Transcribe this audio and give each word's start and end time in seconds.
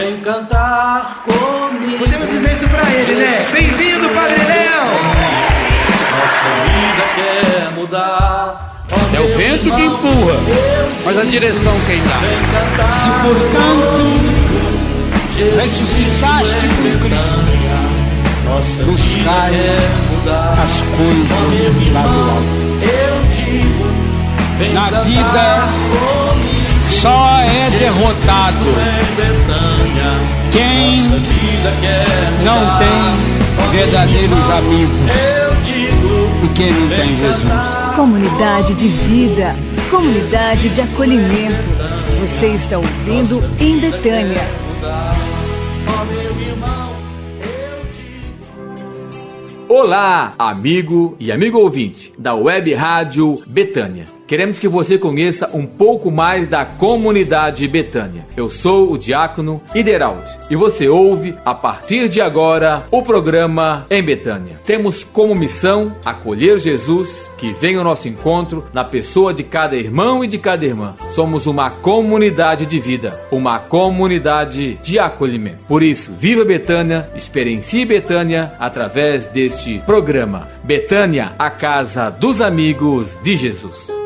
Vem 0.00 0.16
cantar 0.20 1.22
comigo. 1.24 1.98
Podemos 1.98 2.30
dizer 2.30 2.56
isso 2.56 2.66
pra 2.68 2.90
ele, 2.90 3.16
né? 3.16 3.46
Bem-vindo, 3.52 4.08
Padre 4.08 4.42
Léo! 4.44 4.86
Nossa 6.16 6.48
vida 6.64 7.04
quer 7.14 7.70
mudar. 7.76 8.76
Oh, 8.90 9.14
É 9.14 9.20
o 9.20 9.36
vento 9.36 9.64
que 9.64 9.68
irmão, 9.68 9.98
empurra, 9.98 10.32
eu 10.32 10.90
mas 11.04 11.18
a 11.18 11.24
direção 11.24 11.74
quem 11.86 12.00
dá. 12.02 12.16
Vem 12.16 12.38
cantar 12.50 12.88
Se 12.88 13.10
portanto 13.26 14.00
Jesus 15.36 15.60
ressuscitaste 15.60 16.54
com 16.54 16.98
Cristo, 16.98 17.44
Nossa 18.48 18.82
buscai 18.84 19.50
vida 19.50 19.76
quer 19.76 19.90
mudar. 20.16 20.54
as 20.64 20.72
coisas 20.96 21.92
lá 21.92 22.00
do 22.00 22.20
alto. 22.30 22.52
Eu 22.80 23.14
digo, 23.36 23.84
vem 24.58 24.72
Na 24.72 24.84
vida, 25.02 25.68
comigo. 25.82 26.29
Só 26.90 27.38
é 27.40 27.70
derrotado 27.70 28.64
quem 30.50 31.02
não 32.44 32.78
tem 32.78 33.70
verdadeiros 33.70 34.50
amigos 34.50 34.96
Eu 35.08 35.54
digo, 35.62 36.44
e 36.44 36.48
quem 36.48 36.72
não 36.72 36.88
tem 36.88 37.16
Jesus. 37.16 37.94
Comunidade 37.94 38.74
de 38.74 38.88
vida, 38.88 39.56
comunidade 39.90 40.68
de 40.68 40.80
acolhimento. 40.80 41.68
Você 42.20 42.48
está 42.48 42.78
ouvindo 42.78 43.42
em 43.58 43.78
Betânia. 43.78 44.40
Olá, 49.68 50.34
amigo 50.36 51.16
e 51.20 51.30
amigo 51.30 51.58
ouvinte 51.58 52.12
da 52.18 52.34
Web 52.34 52.74
Rádio 52.74 53.34
Betânia. 53.46 54.19
Queremos 54.30 54.60
que 54.60 54.68
você 54.68 54.96
conheça 54.96 55.50
um 55.52 55.66
pouco 55.66 56.08
mais 56.08 56.46
da 56.46 56.64
comunidade 56.64 57.66
Betânia. 57.66 58.24
Eu 58.36 58.48
sou 58.48 58.92
o 58.92 58.96
diácono 58.96 59.60
Ideraldi 59.74 60.30
e 60.48 60.54
você 60.54 60.88
ouve 60.88 61.34
a 61.44 61.52
partir 61.52 62.08
de 62.08 62.20
agora 62.20 62.86
o 62.92 63.02
programa 63.02 63.86
em 63.90 64.00
Betânia. 64.00 64.60
Temos 64.64 65.02
como 65.02 65.34
missão 65.34 65.96
acolher 66.04 66.60
Jesus 66.60 67.28
que 67.36 67.52
vem 67.54 67.74
ao 67.74 67.82
nosso 67.82 68.06
encontro 68.06 68.64
na 68.72 68.84
pessoa 68.84 69.34
de 69.34 69.42
cada 69.42 69.74
irmão 69.74 70.22
e 70.22 70.28
de 70.28 70.38
cada 70.38 70.64
irmã. 70.64 70.94
Somos 71.12 71.48
uma 71.48 71.68
comunidade 71.68 72.66
de 72.66 72.78
vida, 72.78 73.12
uma 73.32 73.58
comunidade 73.58 74.78
de 74.80 74.96
acolhimento. 75.00 75.64
Por 75.64 75.82
isso, 75.82 76.12
viva 76.12 76.44
Betânia, 76.44 77.10
experiencie 77.16 77.84
Betânia 77.84 78.52
através 78.60 79.26
deste 79.26 79.80
programa. 79.80 80.46
Betânia, 80.62 81.32
a 81.36 81.50
casa 81.50 82.10
dos 82.10 82.40
amigos 82.40 83.18
de 83.24 83.34
Jesus. 83.34 83.99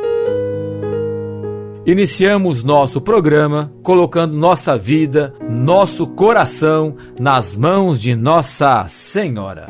Iniciamos 1.87 2.65
nosso 2.65 2.99
programa 2.99 3.71
colocando 3.83 4.35
nossa 4.35 4.79
vida, 4.79 5.35
nosso 5.47 6.07
coração 6.07 6.97
nas 7.21 7.55
mãos 7.55 8.01
de 8.01 8.15
Nossa 8.15 8.87
Senhora. 8.89 9.69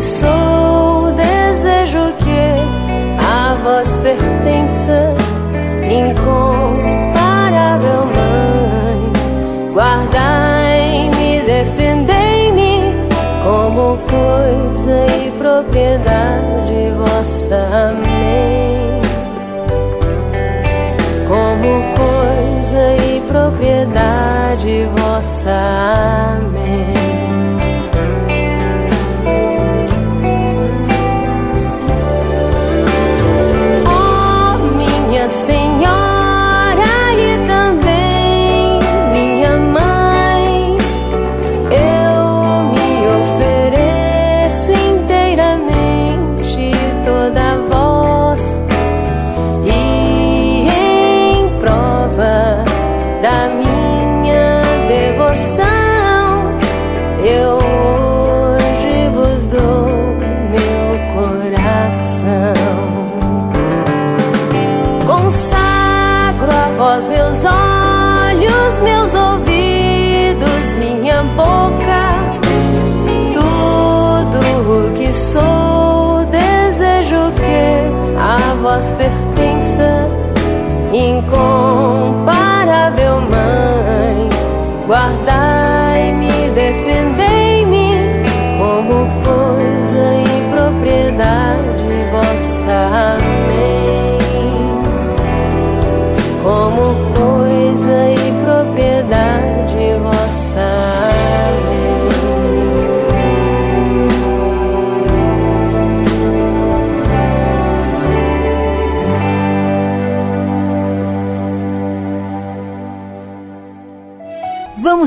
Sou, 0.00 1.12
desejo 1.12 2.12
que 2.18 2.38
a 3.18 3.54
vós 3.62 3.96
pertença, 3.98 5.14
incomparável 5.84 8.06
Mãe. 8.14 9.12
Guardai-me, 9.72 11.42
defendei-me 11.42 12.94
como 13.42 13.98
coisa 13.98 15.06
e 15.16 15.30
propriedade 15.38 16.90
vossa. 16.96 17.92
Como 21.28 21.82
coisa 21.96 22.82
e 23.04 23.20
propriedade 23.28 24.74
vossa. 24.96 25.56
Amém. 26.36 26.45
Vós 78.66 78.92
pertença, 78.94 80.10
incomparável 80.92 82.10
Mãe. 83.20 84.28
Guardai-me, 84.88 86.50
defendei-me 86.50 87.25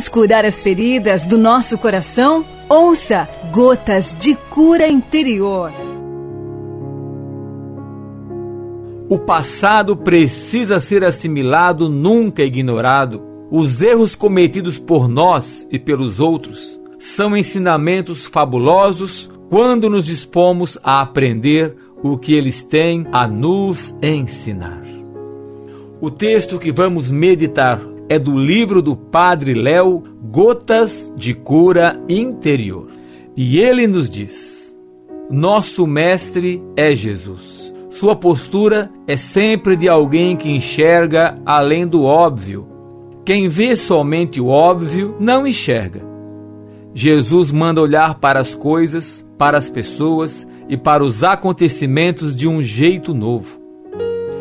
curar 0.09 0.45
as 0.45 0.61
feridas 0.61 1.25
do 1.25 1.37
nosso 1.37 1.77
coração? 1.77 2.45
Ouça 2.67 3.29
Gotas 3.51 4.15
de 4.19 4.35
Cura 4.35 4.87
Interior. 4.87 5.71
O 9.09 9.17
passado 9.17 9.95
precisa 9.95 10.79
ser 10.79 11.03
assimilado, 11.03 11.89
nunca 11.89 12.43
ignorado. 12.43 13.21
Os 13.49 13.81
erros 13.81 14.15
cometidos 14.15 14.77
por 14.77 15.07
nós 15.07 15.67
e 15.71 15.79
pelos 15.79 16.19
outros 16.19 16.79
são 16.99 17.35
ensinamentos 17.35 18.25
fabulosos 18.25 19.31
quando 19.49 19.89
nos 19.89 20.05
dispomos 20.05 20.77
a 20.83 21.01
aprender 21.01 21.75
o 22.03 22.17
que 22.17 22.33
eles 22.33 22.63
têm 22.63 23.07
a 23.11 23.27
nos 23.27 23.95
ensinar. 24.01 24.83
O 25.99 26.11
texto 26.11 26.59
que 26.59 26.71
vamos 26.71 27.09
meditar 27.09 27.81
é 28.09 28.17
do 28.17 28.37
livro 28.37 28.81
do 28.81 28.95
Padre 28.95 29.53
Léo, 29.53 30.03
Gotas 30.31 31.13
de 31.15 31.35
Cura 31.35 32.01
Interior. 32.09 32.89
E 33.37 33.59
ele 33.59 33.85
nos 33.85 34.09
diz: 34.09 34.75
Nosso 35.29 35.85
mestre 35.85 36.61
é 36.75 36.93
Jesus. 36.95 37.71
Sua 37.91 38.15
postura 38.15 38.89
é 39.07 39.15
sempre 39.15 39.75
de 39.75 39.87
alguém 39.87 40.35
que 40.35 40.49
enxerga 40.49 41.35
além 41.45 41.87
do 41.87 42.03
óbvio. 42.03 42.67
Quem 43.23 43.47
vê 43.47 43.75
somente 43.75 44.41
o 44.41 44.47
óbvio 44.47 45.15
não 45.19 45.45
enxerga. 45.45 46.01
Jesus 46.95 47.51
manda 47.51 47.81
olhar 47.81 48.15
para 48.15 48.39
as 48.39 48.55
coisas, 48.55 49.27
para 49.37 49.57
as 49.57 49.69
pessoas 49.69 50.49
e 50.67 50.75
para 50.75 51.03
os 51.03 51.23
acontecimentos 51.23 52.35
de 52.35 52.47
um 52.47 52.61
jeito 52.61 53.13
novo. 53.13 53.59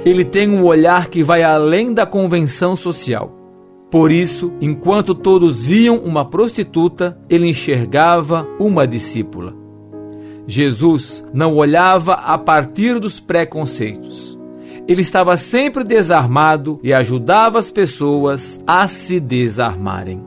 Ele 0.04 0.24
tem 0.24 0.48
um 0.48 0.64
olhar 0.64 1.08
que 1.08 1.22
vai 1.22 1.42
além 1.42 1.92
da 1.92 2.06
convenção 2.06 2.74
social. 2.74 3.37
Por 3.90 4.12
isso, 4.12 4.50
enquanto 4.60 5.14
todos 5.14 5.64
viam 5.64 5.96
uma 5.96 6.28
prostituta, 6.28 7.18
ele 7.28 7.48
enxergava 7.48 8.46
uma 8.58 8.86
discípula. 8.86 9.54
Jesus 10.46 11.26
não 11.32 11.54
olhava 11.56 12.14
a 12.14 12.36
partir 12.38 12.98
dos 12.98 13.18
preconceitos. 13.20 14.38
Ele 14.86 15.02
estava 15.02 15.36
sempre 15.36 15.84
desarmado 15.84 16.78
e 16.82 16.92
ajudava 16.92 17.58
as 17.58 17.70
pessoas 17.70 18.62
a 18.66 18.88
se 18.88 19.20
desarmarem. 19.20 20.22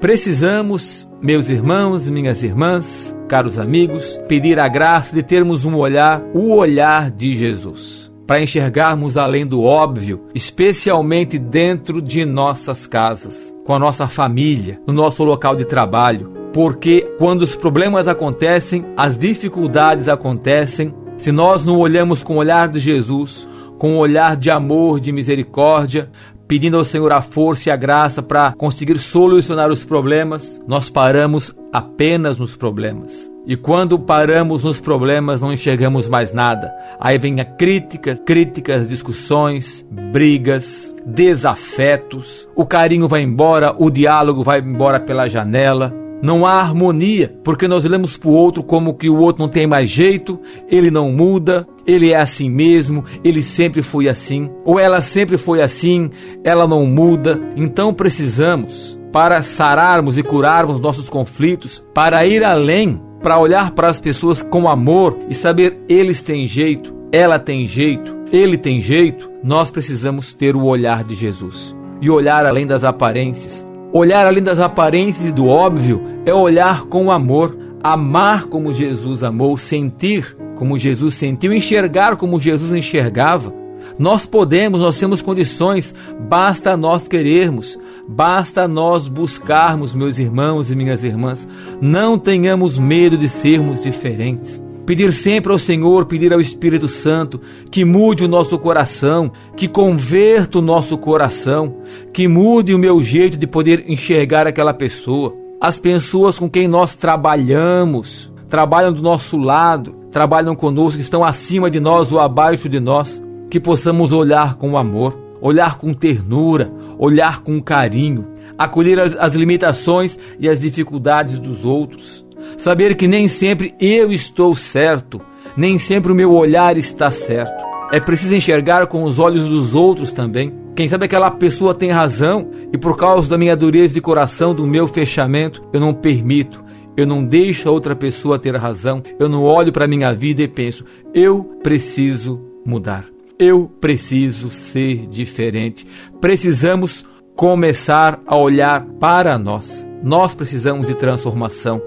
Precisamos, 0.00 1.08
meus 1.20 1.50
irmãos 1.50 2.08
e 2.08 2.12
minhas 2.12 2.42
irmãs, 2.42 3.14
caros 3.28 3.58
amigos, 3.58 4.18
pedir 4.28 4.58
a 4.58 4.68
graça 4.68 5.14
de 5.14 5.22
termos 5.22 5.64
um 5.64 5.76
olhar, 5.76 6.22
o 6.32 6.54
olhar 6.54 7.10
de 7.10 7.36
Jesus, 7.36 8.09
para 8.30 8.40
enxergarmos 8.40 9.16
além 9.16 9.44
do 9.44 9.64
óbvio, 9.64 10.28
especialmente 10.32 11.36
dentro 11.36 12.00
de 12.00 12.24
nossas 12.24 12.86
casas, 12.86 13.52
com 13.66 13.74
a 13.74 13.78
nossa 13.80 14.06
família, 14.06 14.80
no 14.86 14.94
nosso 14.94 15.24
local 15.24 15.56
de 15.56 15.64
trabalho, 15.64 16.30
porque 16.52 17.12
quando 17.18 17.42
os 17.42 17.56
problemas 17.56 18.06
acontecem, 18.06 18.84
as 18.96 19.18
dificuldades 19.18 20.08
acontecem, 20.08 20.94
se 21.16 21.32
nós 21.32 21.66
não 21.66 21.76
olhamos 21.80 22.22
com 22.22 22.34
o 22.34 22.38
olhar 22.38 22.68
de 22.68 22.78
Jesus, 22.78 23.48
com 23.80 23.96
o 23.96 23.98
olhar 23.98 24.36
de 24.36 24.48
amor, 24.48 25.00
de 25.00 25.10
misericórdia, 25.10 26.08
pedindo 26.46 26.76
ao 26.76 26.84
Senhor 26.84 27.12
a 27.12 27.20
força 27.20 27.68
e 27.68 27.72
a 27.72 27.76
graça 27.76 28.22
para 28.22 28.52
conseguir 28.52 28.98
solucionar 28.98 29.72
os 29.72 29.84
problemas, 29.84 30.62
nós 30.68 30.88
paramos 30.88 31.52
apenas 31.72 32.38
nos 32.38 32.54
problemas. 32.54 33.29
E 33.46 33.56
quando 33.56 33.98
paramos 33.98 34.64
nos 34.64 34.80
problemas, 34.80 35.40
não 35.40 35.52
enxergamos 35.52 36.06
mais 36.06 36.32
nada. 36.32 36.72
Aí 37.00 37.16
vem 37.16 37.40
a 37.40 37.44
crítica, 37.44 38.14
críticas, 38.14 38.90
discussões, 38.90 39.86
brigas, 40.12 40.94
desafetos. 41.06 42.46
O 42.54 42.66
carinho 42.66 43.08
vai 43.08 43.22
embora, 43.22 43.74
o 43.78 43.90
diálogo 43.90 44.44
vai 44.44 44.60
embora 44.60 45.00
pela 45.00 45.26
janela. 45.26 45.94
Não 46.22 46.44
há 46.44 46.60
harmonia, 46.60 47.34
porque 47.42 47.66
nós 47.66 47.82
olhamos 47.86 48.18
para 48.18 48.28
o 48.28 48.34
outro 48.34 48.62
como 48.62 48.94
que 48.94 49.08
o 49.08 49.16
outro 49.16 49.42
não 49.42 49.48
tem 49.48 49.66
mais 49.66 49.88
jeito, 49.88 50.38
ele 50.68 50.90
não 50.90 51.10
muda, 51.10 51.66
ele 51.86 52.12
é 52.12 52.16
assim 52.16 52.50
mesmo, 52.50 53.06
ele 53.24 53.40
sempre 53.40 53.80
foi 53.80 54.06
assim, 54.06 54.50
ou 54.62 54.78
ela 54.78 55.00
sempre 55.00 55.38
foi 55.38 55.62
assim, 55.62 56.10
ela 56.44 56.68
não 56.68 56.84
muda. 56.84 57.40
Então 57.56 57.94
precisamos, 57.94 59.00
para 59.10 59.42
sararmos 59.42 60.18
e 60.18 60.22
curarmos 60.22 60.78
nossos 60.78 61.08
conflitos, 61.08 61.82
para 61.94 62.26
ir 62.26 62.44
além, 62.44 63.00
para 63.22 63.38
olhar 63.38 63.72
para 63.72 63.88
as 63.88 64.00
pessoas 64.00 64.42
com 64.42 64.68
amor 64.68 65.18
e 65.28 65.34
saber 65.34 65.78
eles 65.88 66.22
têm 66.22 66.46
jeito, 66.46 66.92
ela 67.12 67.38
tem 67.38 67.66
jeito, 67.66 68.16
ele 68.32 68.56
tem 68.56 68.80
jeito, 68.80 69.28
nós 69.42 69.70
precisamos 69.70 70.32
ter 70.32 70.56
o 70.56 70.64
olhar 70.64 71.04
de 71.04 71.14
Jesus. 71.14 71.76
E 72.00 72.08
olhar 72.08 72.46
além 72.46 72.66
das 72.66 72.84
aparências. 72.84 73.66
Olhar 73.92 74.26
além 74.26 74.42
das 74.42 74.60
aparências 74.60 75.30
e 75.30 75.32
do 75.32 75.46
óbvio 75.46 76.02
é 76.24 76.32
olhar 76.32 76.84
com 76.84 77.10
amor, 77.10 77.56
amar 77.82 78.44
como 78.44 78.72
Jesus 78.72 79.22
amou, 79.22 79.56
sentir 79.56 80.36
como 80.54 80.78
Jesus 80.78 81.14
sentiu, 81.14 81.52
enxergar 81.52 82.16
como 82.16 82.38
Jesus 82.38 82.72
enxergava. 82.74 83.52
Nós 83.98 84.26
podemos, 84.26 84.80
nós 84.80 84.98
temos 84.98 85.22
condições, 85.22 85.94
basta 86.28 86.76
nós 86.76 87.08
querermos, 87.08 87.78
basta 88.10 88.66
nós 88.66 89.06
buscarmos, 89.06 89.94
meus 89.94 90.18
irmãos 90.18 90.70
e 90.70 90.76
minhas 90.76 91.04
irmãs. 91.04 91.48
Não 91.80 92.18
tenhamos 92.18 92.76
medo 92.76 93.16
de 93.16 93.28
sermos 93.28 93.82
diferentes 93.82 94.62
pedir 94.90 95.12
sempre 95.12 95.52
ao 95.52 95.58
Senhor, 95.58 96.04
pedir 96.06 96.32
ao 96.32 96.40
Espírito 96.40 96.88
Santo 96.88 97.40
que 97.70 97.84
mude 97.84 98.24
o 98.24 98.28
nosso 98.28 98.58
coração, 98.58 99.30
que 99.56 99.68
converta 99.68 100.58
o 100.58 100.62
nosso 100.62 100.98
coração, 100.98 101.76
que 102.12 102.26
mude 102.26 102.74
o 102.74 102.78
meu 102.78 103.00
jeito 103.00 103.38
de 103.38 103.46
poder 103.46 103.84
enxergar 103.88 104.48
aquela 104.48 104.74
pessoa. 104.74 105.32
As 105.60 105.78
pessoas 105.78 106.36
com 106.36 106.50
quem 106.50 106.66
nós 106.66 106.96
trabalhamos, 106.96 108.32
trabalham 108.48 108.92
do 108.92 109.00
nosso 109.00 109.38
lado, 109.38 109.94
trabalham 110.10 110.56
conosco, 110.56 111.00
estão 111.00 111.22
acima 111.22 111.70
de 111.70 111.78
nós 111.78 112.10
ou 112.10 112.18
abaixo 112.18 112.68
de 112.68 112.80
nós, 112.80 113.22
que 113.48 113.60
possamos 113.60 114.12
olhar 114.12 114.56
com 114.56 114.76
amor, 114.76 115.16
olhar 115.40 115.78
com 115.78 115.92
ternura, 115.94 116.70
olhar 116.98 117.40
com 117.40 117.60
carinho, 117.60 118.26
acolher 118.58 119.00
as, 119.00 119.16
as 119.16 119.34
limitações 119.34 120.18
e 120.38 120.48
as 120.48 120.60
dificuldades 120.60 121.38
dos 121.38 121.64
outros 121.64 122.24
Saber 122.56 122.94
que 122.94 123.06
nem 123.06 123.26
sempre 123.26 123.74
eu 123.80 124.12
estou 124.12 124.54
certo, 124.54 125.20
nem 125.56 125.78
sempre 125.78 126.12
o 126.12 126.14
meu 126.14 126.32
olhar 126.32 126.76
está 126.76 127.10
certo. 127.10 127.64
É 127.92 127.98
preciso 128.00 128.36
enxergar 128.36 128.86
com 128.86 129.02
os 129.02 129.18
olhos 129.18 129.48
dos 129.48 129.74
outros 129.74 130.12
também. 130.12 130.52
Quem 130.76 130.88
sabe 130.88 131.06
aquela 131.06 131.30
pessoa 131.30 131.74
tem 131.74 131.90
razão 131.90 132.48
e 132.72 132.78
por 132.78 132.96
causa 132.96 133.28
da 133.28 133.38
minha 133.38 133.56
dureza 133.56 133.94
de 133.94 134.00
coração, 134.00 134.54
do 134.54 134.66
meu 134.66 134.86
fechamento, 134.86 135.62
eu 135.72 135.80
não 135.80 135.92
permito, 135.92 136.62
eu 136.96 137.06
não 137.06 137.24
deixo 137.24 137.68
a 137.68 137.72
outra 137.72 137.96
pessoa 137.96 138.38
ter 138.38 138.54
razão, 138.56 139.02
eu 139.18 139.28
não 139.28 139.42
olho 139.42 139.72
para 139.72 139.86
a 139.86 139.88
minha 139.88 140.12
vida 140.12 140.42
e 140.42 140.48
penso, 140.48 140.84
eu 141.12 141.42
preciso 141.62 142.40
mudar. 142.64 143.06
Eu 143.40 143.72
preciso 143.80 144.50
ser 144.50 145.06
diferente. 145.06 145.86
Precisamos 146.20 147.06
começar 147.34 148.20
a 148.26 148.36
olhar 148.36 148.84
para 149.00 149.38
nós. 149.38 149.86
Nós 150.02 150.34
precisamos 150.34 150.88
de 150.88 150.94
transformação, 150.94 151.80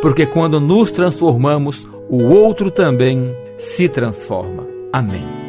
porque 0.00 0.24
quando 0.24 0.60
nos 0.60 0.92
transformamos, 0.92 1.84
o 2.08 2.22
outro 2.26 2.70
também 2.70 3.34
se 3.58 3.88
transforma. 3.88 4.64
Amém. 4.92 5.39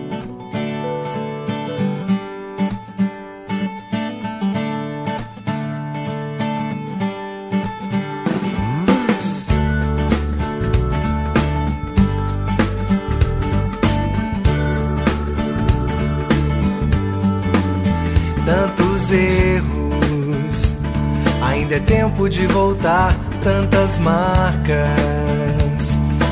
Tantas 23.43 23.97
marcas, 23.97 24.87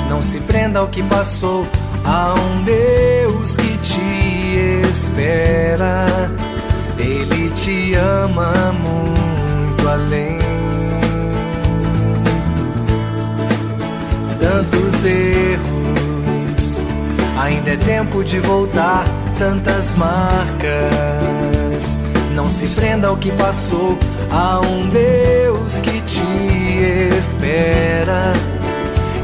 não 0.09 0.21
se 0.21 0.39
prenda 0.41 0.79
ao 0.79 0.87
que 0.87 1.01
passou. 1.03 1.65
Há 2.05 2.35
um 2.35 2.63
Deus 2.63 3.57
que 3.57 3.77
te 3.79 4.89
espera, 4.89 6.05
Ele 6.97 7.49
te 7.55 7.95
ama 7.95 8.51
muito 8.73 9.89
além. 9.89 10.37
Tantos 14.39 15.05
erros, 15.05 16.79
ainda 17.41 17.71
é 17.71 17.77
tempo 17.77 18.23
de 18.23 18.39
voltar. 18.39 19.03
Tantas 19.39 19.95
marcas, 19.95 21.28
se 22.99 23.05
prenda 23.05 23.07
ao 23.07 23.17
que 23.17 23.31
passou. 23.31 23.97
Há 24.31 24.59
um 24.59 24.89
Deus 24.89 25.79
que 25.79 26.01
te 26.01 27.17
espera, 27.17 28.33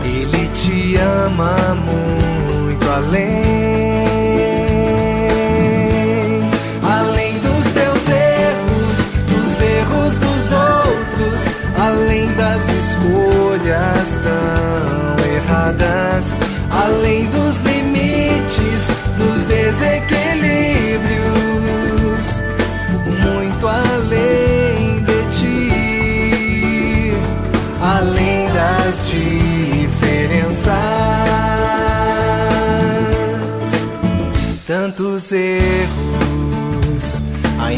Ele 0.04 0.48
te 0.54 0.96
ama 0.98 1.56
muito 1.76 2.90
além. 2.90 3.44
Além 6.84 7.34
dos 7.40 7.66
teus 7.74 8.08
erros, 8.08 8.98
dos 9.30 9.62
erros 9.62 10.14
dos 10.20 10.52
outros, 10.52 11.42
além 11.78 12.28
das 12.34 12.64
escolhas 12.70 14.20
tão 14.24 15.16
erradas, 15.36 16.34
além 16.72 17.26
dos 17.28 17.60
limites, 17.60 18.88
dos 19.18 19.44
desequilíbrios, 19.44 20.25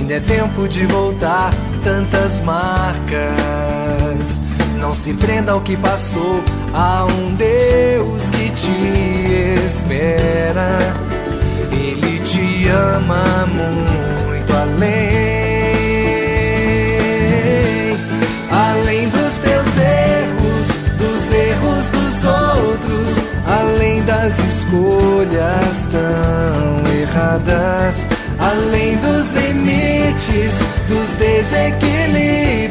Ainda 0.07 0.19
é 0.19 0.19
tempo 0.21 0.69
de 0.69 0.85
voltar, 0.85 1.53
tantas 1.83 2.39
marcas. 2.39 3.27
Não 4.79 4.95
se 4.95 5.13
prenda 5.13 5.51
ao 5.51 5.59
que 5.59 5.75
passou, 5.75 6.41
há 6.73 7.05
um 7.05 7.35
Deus 7.35 8.21
que 8.29 8.49
te 8.51 9.65
espera. 9.65 10.79
Ele 11.73 12.19
te 12.19 12.69
ama 12.69 13.45
muito 13.53 14.53
além, 14.53 14.87
além 18.49 19.09
dos 19.09 19.33
teus 19.43 19.67
erros, 19.77 20.69
dos 20.97 21.33
erros 21.33 21.85
dos 21.89 22.23
outros, 22.23 23.09
além 23.45 24.01
das 24.03 24.39
escolhas 24.39 25.85
tão 25.91 26.81
erradas, 26.97 28.05
além 28.39 28.95
dos 28.95 29.46
limites, 30.27 30.53
dos 30.87 31.17
desequilíbrios, 31.17 32.66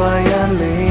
vai 0.00 0.24
além. 0.44 0.90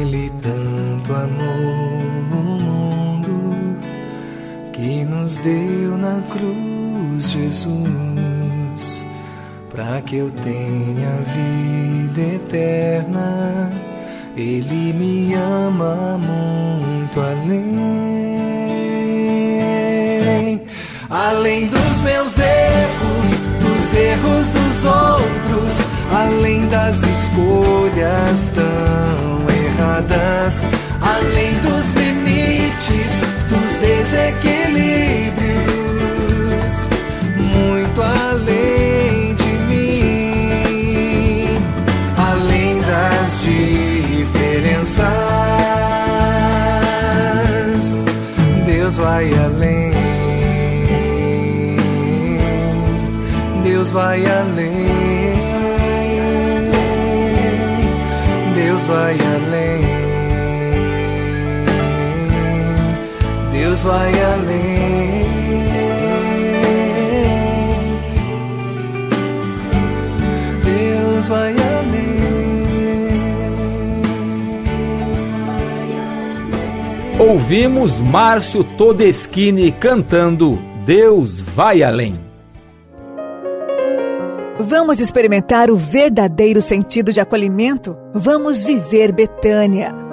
Ele 0.00 0.30
tanto 0.40 1.12
amou 1.12 1.64
o 2.00 2.42
mundo 2.70 3.36
que 4.72 5.04
nos 5.04 5.38
deu 5.38 5.98
na 5.98 6.22
cruz 6.32 7.32
Jesus, 7.32 9.04
para 9.70 10.00
que 10.02 10.16
eu 10.18 10.30
tenha 10.30 11.12
vida 11.34 12.20
eterna. 12.36 13.72
Ele 14.36 14.92
me 14.92 15.34
ama 15.34 16.18
muito 16.18 16.33
além 31.24 31.54
dos 31.60 31.86
limites, 31.94 33.12
dos 33.48 33.70
desequilíbrios, 33.80 36.74
muito 37.38 38.02
além 38.02 39.34
de 39.34 39.56
mim, 39.68 41.48
além 42.16 42.80
das 42.80 43.42
diferenças, 43.42 45.04
Deus 48.66 48.96
vai 48.98 49.32
além. 49.32 49.94
Deus 53.62 53.92
vai 53.92 54.26
além. 54.26 54.84
Deus 58.54 58.86
vai. 58.86 59.23
Vai 63.84 64.22
além. 64.22 65.24
Deus 70.64 71.28
vai 71.28 71.52
além. 71.52 72.14
Ouvimos 77.18 78.00
Márcio 78.00 78.64
Todeschini 78.64 79.70
cantando 79.70 80.58
Deus 80.86 81.40
vai 81.40 81.82
além. 81.82 82.14
Vamos 84.58 84.98
experimentar 84.98 85.70
o 85.70 85.76
verdadeiro 85.76 86.62
sentido 86.62 87.12
de 87.12 87.20
acolhimento? 87.20 87.96
Vamos 88.14 88.62
viver 88.64 89.12
Betânia. 89.12 90.03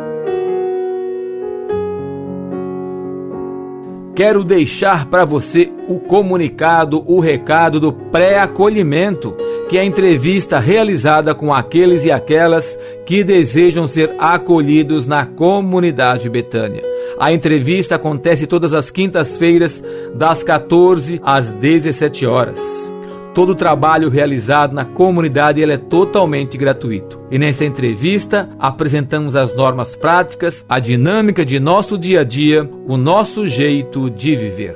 Quero 4.22 4.44
deixar 4.44 5.08
para 5.08 5.26
você 5.26 5.72
o 5.88 6.00
comunicado, 6.00 7.04
o 7.12 7.20
recado 7.20 7.80
do 7.80 7.92
pré-acolhimento, 7.92 9.36
que 9.68 9.80
é 9.80 9.82
a 9.82 9.84
entrevista 9.84 10.60
realizada 10.60 11.34
com 11.34 11.52
aqueles 11.52 12.06
e 12.06 12.12
aquelas 12.12 12.78
que 13.04 13.24
desejam 13.24 13.88
ser 13.88 14.14
acolhidos 14.20 15.08
na 15.08 15.26
comunidade 15.26 16.30
Betânia. 16.30 16.84
A 17.20 17.34
entrevista 17.34 17.96
acontece 17.96 18.46
todas 18.46 18.76
as 18.76 18.92
quintas-feiras, 18.92 19.84
das 20.14 20.44
14 20.44 21.20
às 21.24 21.52
17 21.54 22.24
horas. 22.28 22.91
Todo 23.34 23.54
o 23.54 23.56
trabalho 23.56 24.10
realizado 24.10 24.74
na 24.74 24.84
comunidade 24.84 25.62
ele 25.62 25.72
é 25.74 25.78
totalmente 25.78 26.58
gratuito. 26.58 27.20
E 27.32 27.40
nessa 27.40 27.64
entrevista 27.64 28.50
apresentamos 28.60 29.38
as 29.38 29.56
normas 29.56 29.96
práticas, 29.96 30.66
a 30.68 30.80
dinâmica 30.80 31.46
de 31.46 31.58
nosso 31.60 31.98
dia 31.98 32.22
a 32.22 32.24
dia, 32.24 32.68
o 32.88 32.98
nosso 32.98 33.46
jeito 33.48 34.10
de 34.10 34.36
viver. 34.36 34.76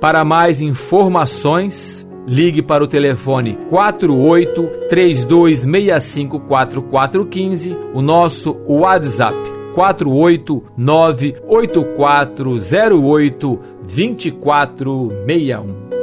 Para 0.00 0.24
mais 0.24 0.62
informações, 0.62 2.06
ligue 2.24 2.62
para 2.62 2.84
o 2.84 2.88
telefone 2.88 3.58
48 3.68 4.62
3265 4.88 6.38
4415, 6.40 7.76
o 7.92 8.00
nosso 8.00 8.56
WhatsApp 8.68 9.34
489 9.74 11.34
8408 11.48 13.58
2461. 13.82 15.97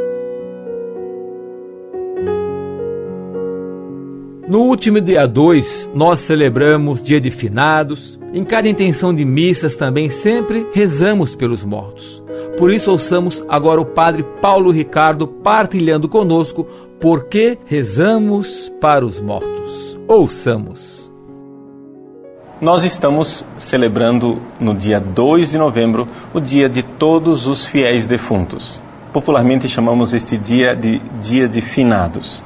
No 4.47 4.59
último 4.59 5.01
dia 5.01 5.27
2, 5.27 5.89
nós 5.95 6.19
celebramos 6.19 7.01
Dia 7.01 7.19
de 7.19 7.31
Finados. 7.31 8.19
Em 8.31 8.43
cada 8.43 8.69
intenção 8.69 9.11
de 9.11 9.25
missas 9.25 9.75
também 9.75 10.07
sempre 10.07 10.67
rezamos 10.71 11.35
pelos 11.35 11.63
mortos. 11.63 12.23
Por 12.55 12.71
isso 12.71 12.91
ouçamos 12.91 13.43
agora 13.49 13.81
o 13.81 13.85
Padre 13.85 14.23
Paulo 14.39 14.69
Ricardo 14.69 15.27
partilhando 15.27 16.07
conosco 16.07 16.67
por 17.01 17.23
que 17.25 17.57
rezamos 17.65 18.71
para 18.79 19.03
os 19.03 19.19
mortos. 19.19 19.99
Ouçamos. 20.07 21.11
Nós 22.61 22.83
estamos 22.83 23.43
celebrando 23.57 24.39
no 24.59 24.75
dia 24.75 24.99
2 24.99 25.51
de 25.51 25.57
novembro 25.57 26.07
o 26.35 26.39
dia 26.39 26.69
de 26.69 26.83
todos 26.83 27.47
os 27.47 27.65
fiéis 27.65 28.05
defuntos. 28.05 28.79
Popularmente 29.11 29.67
chamamos 29.67 30.13
este 30.13 30.37
dia 30.37 30.75
de 30.75 31.01
Dia 31.19 31.47
de 31.47 31.61
Finados. 31.61 32.43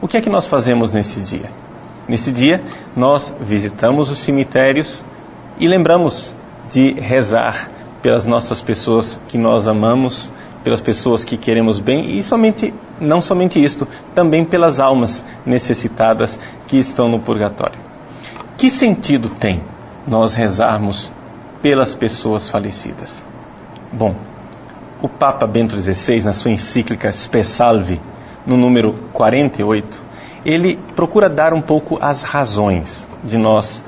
O 0.00 0.06
que 0.06 0.16
é 0.16 0.20
que 0.20 0.30
nós 0.30 0.46
fazemos 0.46 0.92
nesse 0.92 1.20
dia? 1.20 1.50
Nesse 2.06 2.30
dia, 2.30 2.62
nós 2.96 3.34
visitamos 3.40 4.10
os 4.10 4.18
cemitérios 4.18 5.04
e 5.58 5.66
lembramos 5.66 6.32
de 6.70 6.92
rezar 6.92 7.68
pelas 8.00 8.24
nossas 8.24 8.60
pessoas 8.62 9.20
que 9.26 9.36
nós 9.36 9.66
amamos, 9.66 10.32
pelas 10.62 10.80
pessoas 10.80 11.24
que 11.24 11.36
queremos 11.36 11.80
bem 11.80 12.16
e 12.16 12.22
somente 12.22 12.72
não 13.00 13.20
somente 13.20 13.62
isto, 13.62 13.88
também 14.14 14.44
pelas 14.44 14.78
almas 14.78 15.24
necessitadas 15.44 16.38
que 16.68 16.78
estão 16.78 17.08
no 17.08 17.18
purgatório. 17.18 17.78
Que 18.56 18.70
sentido 18.70 19.28
tem 19.28 19.62
nós 20.06 20.34
rezarmos 20.34 21.12
pelas 21.60 21.94
pessoas 21.94 22.48
falecidas? 22.48 23.26
Bom, 23.92 24.14
o 25.02 25.08
Papa 25.08 25.46
Bento 25.46 25.76
XVI, 25.76 26.22
na 26.24 26.32
sua 26.32 26.52
encíclica 26.52 27.10
Spe 27.10 27.42
Salvi, 27.42 28.00
no 28.48 28.56
número 28.56 28.94
48, 29.12 30.02
ele 30.44 30.78
procura 30.96 31.28
dar 31.28 31.52
um 31.52 31.60
pouco 31.60 31.98
as 32.00 32.22
razões 32.22 33.06
de 33.22 33.36
nós 33.36 33.84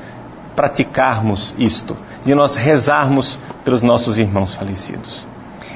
praticarmos 0.55 1.55
isto, 1.59 1.97
de 2.25 2.35
nós 2.35 2.55
rezarmos 2.55 3.38
pelos 3.64 3.81
nossos 3.81 4.19
irmãos 4.19 4.55
falecidos. 4.55 5.26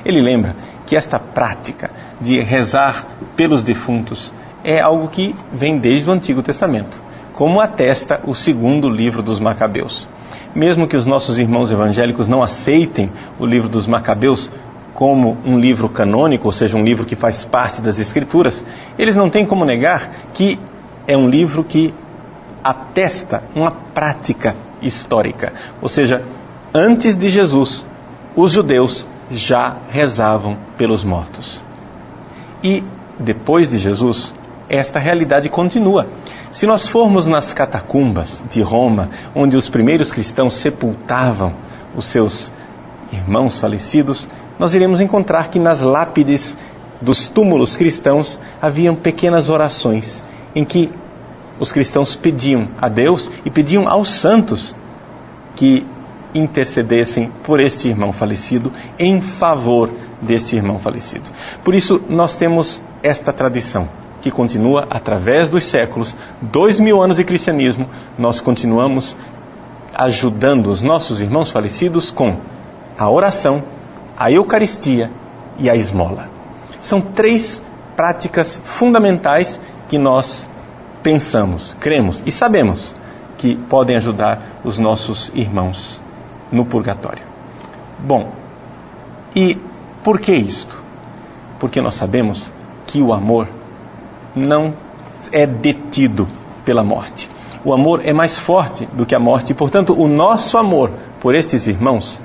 Ele 0.04 0.20
lembra 0.20 0.54
que 0.86 0.96
esta 0.96 1.18
prática 1.18 1.90
de 2.20 2.38
rezar 2.40 3.06
pelos 3.34 3.62
defuntos 3.62 4.30
é 4.62 4.80
algo 4.80 5.08
que 5.08 5.34
vem 5.50 5.78
desde 5.78 6.10
o 6.10 6.12
Antigo 6.12 6.42
Testamento, 6.42 7.00
como 7.32 7.60
atesta 7.60 8.20
o 8.24 8.34
segundo 8.34 8.90
livro 8.90 9.22
dos 9.22 9.40
Macabeus. 9.40 10.06
Mesmo 10.54 10.86
que 10.86 10.96
os 10.96 11.06
nossos 11.06 11.38
irmãos 11.38 11.72
evangélicos 11.72 12.28
não 12.28 12.42
aceitem 12.42 13.10
o 13.38 13.46
livro 13.46 13.68
dos 13.68 13.86
Macabeus 13.86 14.50
como 14.94 15.36
um 15.44 15.58
livro 15.58 15.88
canônico, 15.88 16.46
ou 16.46 16.52
seja, 16.52 16.76
um 16.76 16.84
livro 16.84 17.04
que 17.04 17.16
faz 17.16 17.44
parte 17.44 17.82
das 17.82 17.98
Escrituras, 17.98 18.64
eles 18.96 19.16
não 19.16 19.28
têm 19.28 19.44
como 19.44 19.64
negar 19.64 20.10
que 20.32 20.58
é 21.06 21.16
um 21.16 21.28
livro 21.28 21.64
que 21.64 21.92
atesta 22.62 23.42
uma 23.54 23.70
prática 23.70 24.54
histórica. 24.80 25.52
Ou 25.82 25.88
seja, 25.88 26.22
antes 26.72 27.16
de 27.16 27.28
Jesus, 27.28 27.84
os 28.36 28.52
judeus 28.52 29.06
já 29.30 29.76
rezavam 29.90 30.56
pelos 30.78 31.04
mortos. 31.04 31.60
E 32.62 32.82
depois 33.18 33.68
de 33.68 33.78
Jesus, 33.78 34.34
esta 34.68 34.98
realidade 34.98 35.48
continua. 35.48 36.06
Se 36.52 36.66
nós 36.66 36.88
formos 36.88 37.26
nas 37.26 37.52
catacumbas 37.52 38.42
de 38.48 38.62
Roma, 38.62 39.10
onde 39.34 39.56
os 39.56 39.68
primeiros 39.68 40.12
cristãos 40.12 40.54
sepultavam 40.54 41.52
os 41.96 42.06
seus 42.06 42.52
irmãos 43.12 43.60
falecidos, 43.60 44.26
nós 44.58 44.74
iremos 44.74 45.00
encontrar 45.00 45.48
que 45.48 45.58
nas 45.58 45.80
lápides 45.80 46.56
dos 47.00 47.28
túmulos 47.28 47.76
cristãos 47.76 48.38
haviam 48.60 48.94
pequenas 48.94 49.48
orações 49.48 50.22
em 50.54 50.64
que 50.64 50.90
os 51.58 51.72
cristãos 51.72 52.16
pediam 52.16 52.68
a 52.80 52.88
Deus 52.88 53.30
e 53.44 53.50
pediam 53.50 53.88
aos 53.88 54.10
santos 54.10 54.74
que 55.54 55.86
intercedessem 56.34 57.30
por 57.44 57.60
este 57.60 57.88
irmão 57.88 58.12
falecido 58.12 58.72
em 58.98 59.20
favor 59.20 59.90
deste 60.20 60.56
irmão 60.56 60.78
falecido. 60.78 61.30
Por 61.62 61.74
isso, 61.74 62.02
nós 62.08 62.36
temos 62.36 62.82
esta 63.02 63.32
tradição 63.32 63.88
que 64.20 64.30
continua 64.30 64.86
através 64.90 65.48
dos 65.48 65.64
séculos, 65.64 66.16
dois 66.40 66.80
mil 66.80 67.02
anos 67.02 67.18
de 67.18 67.24
cristianismo, 67.24 67.88
nós 68.18 68.40
continuamos 68.40 69.16
ajudando 69.94 70.68
os 70.68 70.82
nossos 70.82 71.20
irmãos 71.20 71.50
falecidos 71.50 72.10
com 72.10 72.38
a 72.98 73.08
oração, 73.08 73.62
a 74.16 74.30
Eucaristia 74.30 75.10
e 75.58 75.68
a 75.68 75.76
esmola. 75.76 76.28
São 76.80 77.00
três 77.00 77.62
práticas 77.96 78.60
fundamentais 78.64 79.60
que 79.88 79.98
nós 79.98 80.48
pensamos, 81.02 81.76
cremos 81.80 82.22
e 82.24 82.32
sabemos 82.32 82.94
que 83.38 83.56
podem 83.56 83.96
ajudar 83.96 84.40
os 84.64 84.78
nossos 84.78 85.30
irmãos 85.34 86.00
no 86.50 86.64
purgatório. 86.64 87.22
Bom, 87.98 88.32
e 89.34 89.58
por 90.02 90.20
que 90.20 90.32
isto? 90.32 90.82
Porque 91.58 91.80
nós 91.80 91.94
sabemos 91.94 92.52
que 92.86 93.00
o 93.00 93.12
amor 93.12 93.48
não 94.34 94.74
é 95.32 95.46
detido 95.46 96.26
pela 96.64 96.84
morte. 96.84 97.28
O 97.64 97.72
amor 97.72 98.02
é 98.04 98.12
mais 98.12 98.38
forte 98.38 98.86
do 98.92 99.06
que 99.06 99.14
a 99.14 99.18
morte 99.18 99.52
e, 99.52 99.54
portanto, 99.54 99.98
o 99.98 100.06
nosso 100.06 100.58
amor 100.58 100.90
por 101.20 101.34
estes 101.34 101.66
irmãos 101.66 102.20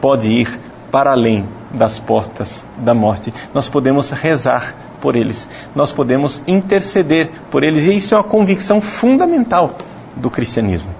pode 0.00 0.28
ir 0.28 0.60
para 0.90 1.12
além 1.12 1.46
das 1.72 1.98
portas 1.98 2.64
da 2.78 2.94
morte. 2.94 3.32
Nós 3.52 3.68
podemos 3.68 4.10
rezar 4.10 4.74
por 5.00 5.14
eles, 5.14 5.48
nós 5.74 5.92
podemos 5.92 6.42
interceder 6.46 7.30
por 7.50 7.62
eles, 7.62 7.84
e 7.84 7.96
isso 7.96 8.14
é 8.14 8.18
uma 8.18 8.24
convicção 8.24 8.80
fundamental 8.80 9.70
do 10.16 10.30
cristianismo. 10.30 10.90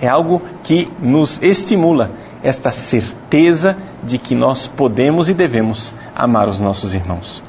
É 0.00 0.08
algo 0.08 0.42
que 0.62 0.90
nos 1.00 1.40
estimula 1.42 2.12
esta 2.42 2.70
certeza 2.70 3.76
de 4.02 4.18
que 4.18 4.34
nós 4.34 4.66
podemos 4.66 5.28
e 5.28 5.34
devemos 5.34 5.94
amar 6.14 6.48
os 6.48 6.60
nossos 6.60 6.94
irmãos. 6.94 7.42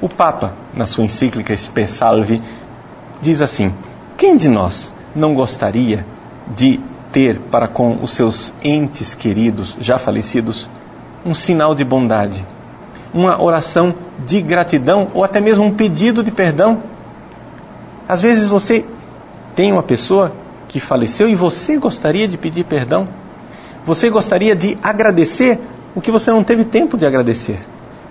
O 0.00 0.08
Papa, 0.08 0.54
na 0.74 0.86
sua 0.86 1.04
encíclica 1.04 1.56
Spe 1.56 1.86
Salvi, 1.86 2.42
diz 3.20 3.40
assim: 3.42 3.72
Quem 4.16 4.36
de 4.36 4.48
nós 4.48 4.92
não 5.14 5.34
gostaria 5.34 6.06
de 6.54 6.78
ter 7.10 7.40
para 7.50 7.66
com 7.66 7.98
os 8.02 8.12
seus 8.12 8.52
entes 8.62 9.14
queridos 9.14 9.76
já 9.80 9.98
falecidos 9.98 10.68
um 11.26 11.34
sinal 11.34 11.74
de 11.74 11.84
bondade, 11.84 12.46
uma 13.12 13.42
oração 13.42 13.94
de 14.24 14.40
gratidão 14.40 15.08
ou 15.12 15.24
até 15.24 15.40
mesmo 15.40 15.64
um 15.64 15.74
pedido 15.74 16.22
de 16.22 16.30
perdão? 16.30 16.82
Às 18.08 18.22
vezes 18.22 18.48
você 18.48 18.84
tem 19.54 19.72
uma 19.72 19.82
pessoa 19.82 20.32
que 20.68 20.78
faleceu 20.78 21.28
e 21.28 21.34
você 21.34 21.76
gostaria 21.76 22.28
de 22.28 22.38
pedir 22.38 22.64
perdão? 22.64 23.08
Você 23.84 24.08
gostaria 24.08 24.54
de 24.54 24.78
agradecer 24.82 25.58
o 25.94 26.00
que 26.00 26.10
você 26.10 26.30
não 26.30 26.44
teve 26.44 26.64
tempo 26.64 26.96
de 26.96 27.06
agradecer? 27.06 27.58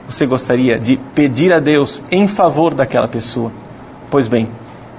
Você 0.07 0.25
gostaria 0.25 0.77
de 0.77 0.97
pedir 1.15 1.53
a 1.53 1.59
Deus 1.59 2.03
em 2.11 2.27
favor 2.27 2.73
daquela 2.73 3.07
pessoa? 3.07 3.51
Pois 4.11 4.27
bem, 4.27 4.49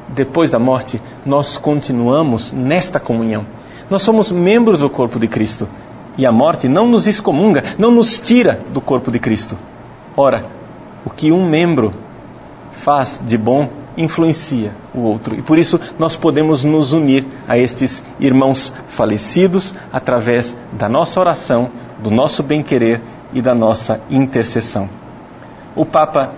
depois 0.09 0.51
da 0.51 0.59
morte, 0.59 1.01
nós 1.25 1.57
continuamos 1.57 2.53
nesta 2.53 2.99
comunhão. 2.99 3.47
Nós 3.91 4.03
somos 4.03 4.33
membros 4.33 4.81
do 4.81 4.91
corpo 4.91 5.19
de 5.19 5.29
Cristo. 5.29 5.69
E 6.17 6.25
a 6.25 6.33
morte 6.33 6.69
não 6.69 6.89
nos 6.89 7.07
excomunga, 7.07 7.63
não 7.79 7.91
nos 7.91 8.19
tira 8.19 8.61
do 8.73 8.81
corpo 8.81 9.11
de 9.11 9.19
Cristo. 9.19 9.57
Ora, 10.17 10.47
o 11.05 11.11
que 11.11 11.31
um 11.31 11.49
membro 11.49 11.93
faz 12.71 13.23
de 13.25 13.37
bom 13.37 13.69
influencia 13.97 14.73
o 14.95 15.01
outro. 15.01 15.35
E 15.35 15.43
por 15.43 15.59
isso 15.59 15.81
nós 15.99 16.17
podemos 16.17 16.65
nos 16.65 16.93
unir 16.93 17.27
a 17.49 17.57
estes 17.59 18.03
irmãos 18.21 18.73
falecidos 18.89 19.75
através 19.93 20.57
da 20.73 20.89
nossa 20.89 21.19
oração, 21.19 21.71
do 21.99 22.11
nosso 22.11 22.43
bem-querer 22.43 23.01
e 23.33 23.41
da 23.41 23.55
nossa 23.55 24.01
intercessão. 24.11 24.89
O 25.75 25.85
Papa 25.85 26.33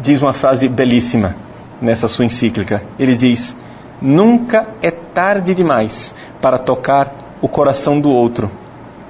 diz 0.00 0.22
uma 0.22 0.32
frase 0.32 0.68
belíssima 0.68 1.34
nessa 1.80 2.08
sua 2.08 2.24
encíclica. 2.24 2.82
Ele 2.98 3.16
diz: 3.16 3.54
Nunca 4.00 4.68
é 4.82 4.90
tarde 4.90 5.54
demais 5.54 6.14
para 6.40 6.58
tocar 6.58 7.12
o 7.40 7.48
coração 7.48 8.00
do 8.00 8.10
outro, 8.10 8.50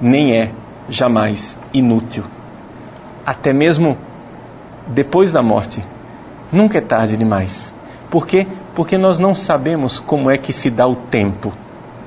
nem 0.01 0.37
é 0.37 0.51
jamais 0.89 1.57
inútil. 1.73 2.25
Até 3.25 3.53
mesmo 3.53 3.97
depois 4.87 5.31
da 5.33 5.43
morte, 5.43 5.85
nunca 6.51 6.79
é 6.79 6.81
tarde 6.81 7.17
demais. 7.17 7.73
Por 8.11 8.27
quê? 8.27 8.47
Porque 8.75 8.97
nós 8.97 9.19
não 9.19 9.35
sabemos 9.35 10.01
como 10.01 10.31
é 10.31 10.39
que 10.39 10.53
se 10.53 10.71
dá 10.71 10.87
o 10.87 10.97
tempo 10.97 11.53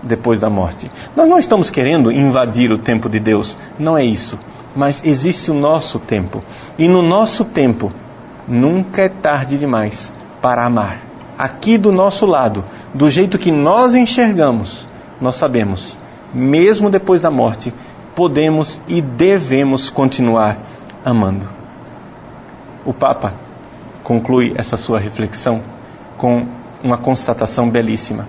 depois 0.01 0.39
da 0.39 0.49
morte. 0.49 0.89
Nós 1.15 1.29
não 1.29 1.37
estamos 1.37 1.69
querendo 1.69 2.11
invadir 2.11 2.71
o 2.71 2.77
tempo 2.77 3.07
de 3.07 3.19
Deus, 3.19 3.57
não 3.77 3.97
é 3.97 4.03
isso. 4.03 4.37
Mas 4.75 5.01
existe 5.05 5.51
o 5.51 5.53
nosso 5.53 5.99
tempo. 5.99 6.43
E 6.77 6.87
no 6.87 7.01
nosso 7.01 7.45
tempo, 7.45 7.91
nunca 8.47 9.03
é 9.03 9.09
tarde 9.09 9.57
demais 9.57 10.13
para 10.41 10.65
amar. 10.65 11.01
Aqui 11.37 11.77
do 11.77 11.91
nosso 11.91 12.25
lado, 12.25 12.63
do 12.93 13.09
jeito 13.09 13.37
que 13.37 13.51
nós 13.51 13.93
enxergamos, 13.93 14.87
nós 15.19 15.35
sabemos, 15.35 15.97
mesmo 16.33 16.89
depois 16.89 17.21
da 17.21 17.31
morte, 17.31 17.73
podemos 18.15 18.81
e 18.87 19.01
devemos 19.01 19.89
continuar 19.89 20.57
amando. 21.03 21.47
O 22.85 22.93
Papa 22.93 23.33
conclui 24.03 24.53
essa 24.55 24.77
sua 24.77 24.99
reflexão 24.99 25.61
com 26.17 26.45
uma 26.83 26.97
constatação 26.97 27.69
belíssima. 27.69 28.27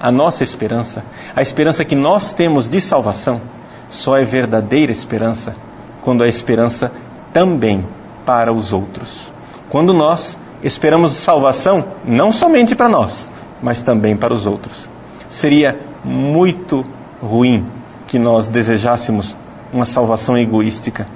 A 0.00 0.10
nossa 0.10 0.42
esperança, 0.42 1.04
a 1.34 1.42
esperança 1.42 1.84
que 1.84 1.94
nós 1.94 2.32
temos 2.32 2.68
de 2.68 2.80
salvação, 2.80 3.40
só 3.88 4.16
é 4.16 4.24
verdadeira 4.24 4.92
esperança 4.92 5.54
quando 6.00 6.24
é 6.24 6.28
esperança 6.28 6.92
também 7.32 7.86
para 8.24 8.52
os 8.52 8.72
outros. 8.72 9.30
Quando 9.70 9.92
nós 9.92 10.38
esperamos 10.62 11.12
salvação 11.12 11.84
não 12.04 12.30
somente 12.30 12.74
para 12.74 12.88
nós, 12.88 13.28
mas 13.62 13.82
também 13.82 14.16
para 14.16 14.32
os 14.32 14.46
outros. 14.46 14.88
Seria 15.28 15.76
muito 16.04 16.84
ruim 17.24 17.64
que 18.06 18.18
nós 18.18 18.48
desejássemos 18.48 19.36
uma 19.72 19.84
salvação 19.84 20.36
egoística, 20.36 21.06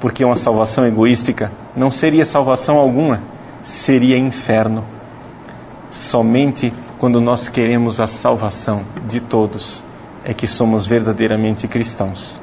porque 0.00 0.24
uma 0.24 0.36
salvação 0.36 0.86
egoística 0.86 1.50
não 1.74 1.90
seria 1.90 2.24
salvação 2.24 2.76
alguma, 2.76 3.22
seria 3.62 4.18
inferno 4.18 4.84
Somente 5.94 6.72
quando 6.98 7.20
nós 7.20 7.48
queremos 7.48 8.00
a 8.00 8.08
salvação 8.08 8.82
de 9.06 9.20
todos 9.20 9.80
é 10.24 10.34
que 10.34 10.44
somos 10.44 10.88
verdadeiramente 10.88 11.68
cristãos. 11.68 12.40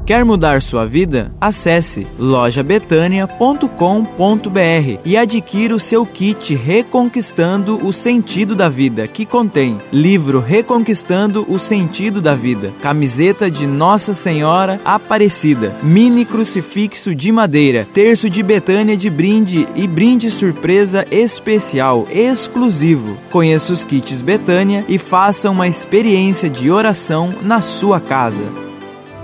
Quer 0.05 0.25
mudar 0.25 0.61
sua 0.61 0.85
vida? 0.85 1.31
Acesse 1.39 2.07
lojabetania.com.br 2.17 4.99
e 5.05 5.15
adquira 5.15 5.75
o 5.75 5.79
seu 5.79 6.05
kit 6.05 6.55
Reconquistando 6.55 7.85
o 7.85 7.93
Sentido 7.93 8.55
da 8.55 8.67
Vida, 8.67 9.07
que 9.07 9.25
contém 9.25 9.77
livro 9.91 10.39
Reconquistando 10.39 11.45
o 11.47 11.59
Sentido 11.59 12.19
da 12.19 12.33
Vida, 12.33 12.73
camiseta 12.81 13.49
de 13.49 13.67
Nossa 13.67 14.13
Senhora 14.13 14.81
Aparecida, 14.83 15.75
mini 15.83 16.25
crucifixo 16.25 17.13
de 17.13 17.31
madeira, 17.31 17.87
terço 17.93 18.29
de 18.29 18.41
Betânia 18.41 18.97
de 18.97 19.09
brinde 19.09 19.67
e 19.75 19.87
brinde 19.87 20.31
surpresa 20.31 21.05
especial, 21.11 22.07
exclusivo. 22.11 23.17
Conheça 23.29 23.71
os 23.71 23.83
kits 23.83 24.19
Betânia 24.19 24.83
e 24.87 24.97
faça 24.97 25.49
uma 25.49 25.67
experiência 25.67 26.49
de 26.49 26.71
oração 26.71 27.29
na 27.43 27.61
sua 27.61 27.99
casa. 27.99 28.70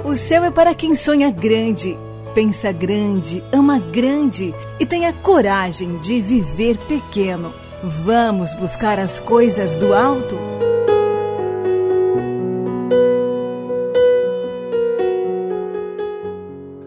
O 0.07 0.15
céu 0.15 0.45
é 0.45 0.49
para 0.49 0.73
quem 0.73 0.95
sonha 0.95 1.29
grande, 1.29 1.97
pensa 2.33 2.71
grande, 2.71 3.43
ama 3.51 3.77
grande 3.77 4.55
e 4.79 4.85
tem 4.85 5.05
a 5.05 5.11
coragem 5.11 5.97
de 5.97 6.21
viver 6.21 6.77
pequeno. 6.77 7.53
Vamos 8.05 8.53
buscar 8.53 8.99
as 8.99 9.19
coisas 9.19 9.75
do 9.75 9.93
alto? 9.93 10.33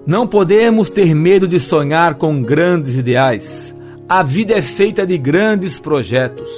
Não 0.06 0.26
podemos 0.26 0.88
ter 0.88 1.14
medo 1.14 1.46
de 1.46 1.60
sonhar 1.60 2.14
com 2.14 2.42
grandes 2.42 2.96
ideais. 2.96 3.76
A 4.08 4.22
vida 4.22 4.54
é 4.54 4.62
feita 4.62 5.06
de 5.06 5.18
grandes 5.18 5.78
projetos. 5.78 6.50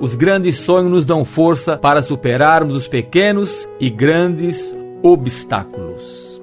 Os 0.00 0.16
grandes 0.16 0.56
sonhos 0.56 0.90
nos 0.90 1.06
dão 1.06 1.24
força 1.24 1.78
para 1.78 2.02
superarmos 2.02 2.74
os 2.74 2.88
pequenos 2.88 3.70
e 3.78 3.88
grandes 3.88 4.74
obstáculos. 5.02 6.40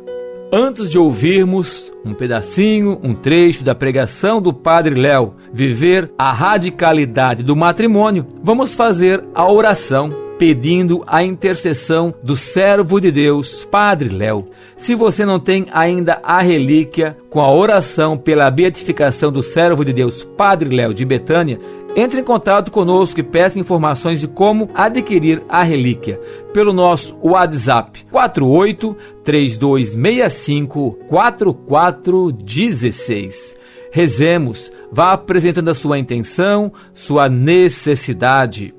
Antes 0.52 0.91
de 0.91 0.98
ouvirmos 0.98 1.91
um 2.06 2.13
pedacinho, 2.13 3.00
um 3.04 3.13
trecho 3.13 3.65
da 3.65 3.76
pregação 3.76 4.41
do 4.41 4.54
Padre 4.54 4.96
Léo, 4.96 5.32
viver 5.52 6.10
a 6.17 6.32
radicalidade 6.32 7.43
do 7.43 7.56
matrimônio, 7.56 8.26
vamos 8.41 8.74
fazer 8.74 9.24
a 9.36 9.52
oração 9.52 10.28
pedindo 10.38 11.04
a 11.06 11.24
intercessão 11.24 12.13
do 12.24 12.36
servo 12.36 13.02
de 13.02 13.12
Deus, 13.12 13.65
Padre 13.65 14.10
Léo. 14.10 14.48
Se 14.78 14.96
você 14.96 15.26
não 15.26 15.39
tem 15.39 15.65
ainda 15.72 16.20
a 16.24 16.41
relíquia 16.41 17.17
com 17.30 17.41
a 17.41 17.52
oração 17.52 18.17
pela 18.17 18.50
beatificação 18.52 19.32
do 19.32 19.41
servo 19.41 19.84
de 19.84 19.91
Deus, 19.91 20.24
Padre 20.24 20.76
Léo 20.76 20.93
de 20.93 21.04
Betânia, 21.04 21.60
entre 21.95 22.19
em 22.21 22.23
contato 22.23 22.71
conosco 22.71 23.19
e 23.19 23.23
peça 23.23 23.60
informações 23.60 24.19
de 24.19 24.28
como 24.28 24.69
adquirir 24.73 25.43
a 25.50 25.62
relíquia 25.63 26.19
pelo 26.54 26.73
nosso 26.73 27.15
WhatsApp 27.21 28.06
48 28.12 28.95
3265 29.23 30.97
4416. 31.08 33.58
Rezemos, 33.91 34.71
vá 34.91 35.13
apresentando 35.13 35.69
a 35.69 35.73
sua 35.73 35.97
intenção, 35.97 36.71
sua 36.93 37.28
necessidade. 37.30 38.76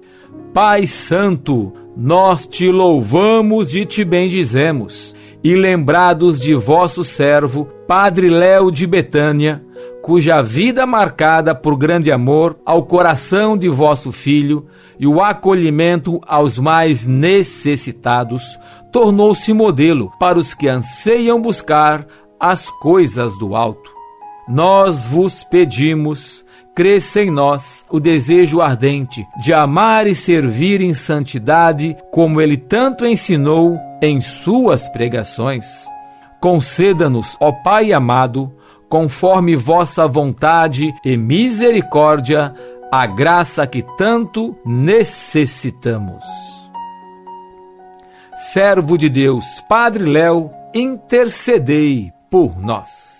Pai 0.55 0.87
Santo, 0.87 1.73
nós 1.97 2.47
te 2.47 2.71
louvamos 2.71 3.75
e 3.75 3.85
te 3.85 4.05
bendizemos, 4.05 5.17
e 5.43 5.57
lembrados 5.57 6.39
de 6.41 6.55
vosso 6.55 7.03
servo, 7.05 7.65
Padre 7.87 8.29
Léo 8.29 8.71
de 8.71 8.87
Betânia, 8.87 9.65
cuja 10.09 10.41
vida 10.41 10.87
marcada 10.87 11.55
por 11.55 11.77
grande 11.77 12.11
amor 12.11 12.59
ao 12.65 12.83
coração 12.83 13.59
de 13.59 13.69
vosso 13.69 14.11
filho 14.11 14.67
e 14.99 15.07
o 15.07 15.21
acolhimento 15.21 16.19
aos 16.27 16.59
mais 16.59 17.05
necessitados, 17.05 18.59
tornou-se 18.91 19.53
modelo 19.53 20.11
para 20.19 20.39
os 20.39 20.55
que 20.55 20.67
anseiam 20.67 21.39
buscar 21.43 22.07
as 22.41 22.71
coisas 22.71 23.39
do 23.39 23.55
alto. 23.55 23.91
Nós 24.49 25.05
vos 25.05 25.45
pedimos, 25.45 26.43
cresça 26.75 27.21
em 27.21 27.31
nós 27.31 27.85
o 27.91 28.01
desejo 28.01 28.63
ardente 28.63 29.27
de 29.43 29.53
amar 29.53 30.07
e 30.07 30.15
servir 30.15 30.81
em 30.81 30.95
santidade, 30.95 31.95
como 32.11 32.41
ele 32.41 32.57
tanto 32.57 33.05
ensinou 33.05 33.77
em 34.01 34.23
suas 34.23 34.89
pregações. 34.89 35.67
Conceda-nos, 36.41 37.37
ó 37.39 37.53
Pai 37.53 37.93
amado, 37.93 38.51
conforme 38.89 39.55
vossa 39.55 40.07
vontade 40.07 40.95
e 41.05 41.17
misericórdia, 41.17 42.55
a 42.93 43.07
graça 43.07 43.67
que 43.67 43.85
tanto 43.97 44.57
necessitamos. 44.65 46.25
Servo 48.53 48.97
de 48.97 49.09
Deus, 49.09 49.45
Padre 49.69 50.05
Léo, 50.05 50.51
intercedei 50.75 52.13
por 52.31 52.59
nós. 52.59 53.19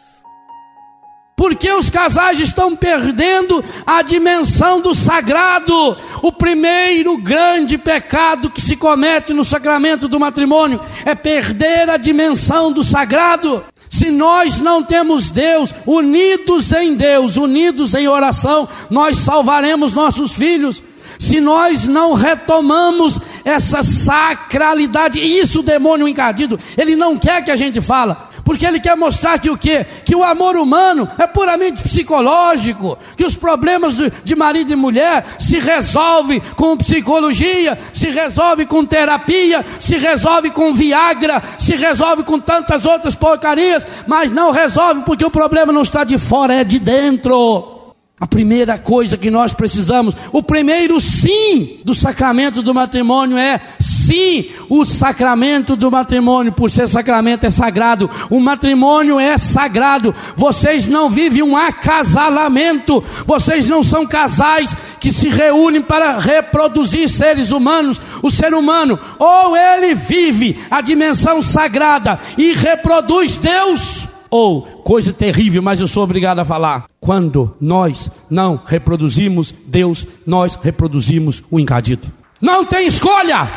Porque 1.37 1.71
os 1.71 1.89
casais 1.89 2.41
estão 2.41 2.75
perdendo 2.75 3.65
a 3.87 4.03
dimensão 4.03 4.81
do 4.81 4.93
sagrado. 4.93 5.97
O 6.21 6.33
primeiro 6.33 7.17
grande 7.17 7.79
pecado 7.79 8.51
que 8.51 8.61
se 8.61 8.75
comete 8.75 9.33
no 9.33 9.45
sacramento 9.45 10.09
do 10.09 10.19
matrimônio 10.19 10.81
é 11.05 11.15
perder 11.15 11.89
a 11.91 11.97
dimensão 11.97 12.73
do 12.73 12.83
sagrado. 12.83 13.65
Se 13.99 14.13
nós 14.13 14.61
não 14.61 14.81
temos 14.81 15.33
Deus, 15.33 15.75
unidos 15.85 16.73
em 16.73 16.95
Deus, 16.95 17.37
unidos 17.37 17.95
em 17.95 18.07
oração, 18.07 18.69
nós 18.89 19.17
salvaremos 19.19 19.95
nossos 19.95 20.33
filhos. 20.35 20.81
Se 21.19 21.41
nós 21.41 21.85
não 21.85 22.13
retomamos 22.13 23.19
essa 23.45 23.83
sacralidade, 23.83 25.19
isso 25.19 25.59
o 25.59 25.65
demônio 25.65 26.07
encardido, 26.07 26.61
ele 26.77 26.95
não 26.95 27.19
quer 27.19 27.43
que 27.43 27.51
a 27.51 27.57
gente 27.57 27.81
fala 27.81 28.28
porque 28.49 28.65
ele 28.65 28.81
quer 28.81 28.97
mostrar 28.97 29.39
que 29.39 29.51
o 29.51 29.59
quê? 29.59 29.85
Que 30.07 30.17
o 30.17 30.25
amor 30.25 30.57
humano 30.57 31.07
é 31.19 31.27
puramente 31.27 31.83
psicológico, 31.83 32.97
que 33.15 33.23
os 33.23 33.37
problemas 33.37 33.99
de 34.25 34.35
marido 34.35 34.73
e 34.73 34.75
mulher 34.75 35.23
se 35.39 35.59
resolve 35.59 36.41
com 36.57 36.75
psicologia, 36.75 37.79
se 37.93 38.09
resolve 38.09 38.65
com 38.65 38.87
terapia, 38.87 39.63
se 39.79 39.99
resolve 39.99 40.49
com 40.51 40.73
Viagra, 40.73 41.43
se 41.59 41.77
resolve 41.77 42.23
com 42.23 42.41
tantas 42.41 42.87
outras 42.87 43.15
porcarias, 43.15 43.87
mas 44.07 44.31
não 44.31 44.51
resolve 44.51 45.03
porque 45.03 45.27
o 45.27 45.31
problema 45.31 45.71
não 45.71 45.83
está 45.83 46.03
de 46.03 46.19
fora, 46.19 46.55
é 46.55 46.65
de 46.65 46.79
dentro. 46.79 47.78
A 48.21 48.27
primeira 48.27 48.77
coisa 48.77 49.17
que 49.17 49.31
nós 49.31 49.53
precisamos, 49.53 50.15
o 50.33 50.43
primeiro 50.43 51.01
sim 51.01 51.79
do 51.85 51.95
sacramento 51.95 52.63
do 52.63 52.75
matrimônio 52.75 53.39
é 53.39 53.61
sim, 53.79 54.47
o 54.69 54.85
sacramento 54.85 55.77
do 55.77 55.91
matrimônio, 55.91 56.51
por 56.51 56.69
ser 56.71 56.89
sacramento 56.89 57.47
é 57.47 57.51
sagrado. 57.51 58.11
O 58.29 58.41
matrimônio 58.41 59.21
é 59.21 59.39
sagrado. 59.39 60.13
Vocês 60.35 60.89
não 60.89 61.09
vivem 61.09 61.43
um 61.43 61.57
acasalamento. 61.57 63.05
Vocês 63.25 63.67
não 63.67 63.85
são 63.85 64.07
casais 64.07 64.77
que 64.99 65.13
se 65.13 65.29
reúnem 65.29 65.83
para 65.83 66.19
reproduzir 66.19 67.09
seres 67.09 67.53
humanos. 67.53 68.01
O 68.23 68.31
ser 68.31 68.53
humano, 68.53 68.99
ou 69.19 69.57
ele 69.57 69.95
vive 69.95 70.59
a 70.71 70.81
dimensão 70.81 71.41
sagrada 71.41 72.19
e 72.37 72.53
reproduz 72.53 73.39
Deus, 73.39 73.98
ou, 74.31 74.63
coisa 74.63 75.13
terrível, 75.13 75.63
mas 75.63 75.81
eu 75.81 75.89
sou 75.89 76.05
obrigado 76.05 76.39
a 76.39 76.45
falar, 76.45 76.87
quando 77.01 77.55
nós 77.61 78.11
não 78.29 78.61
reproduzimos 78.65 79.55
Deus, 79.67 80.07
nós 80.27 80.55
reproduzimos 80.57 81.43
o 81.51 81.59
encadido. 81.59 82.13
Não 82.41 82.65
tem 82.65 82.87
escolha! 82.87 83.49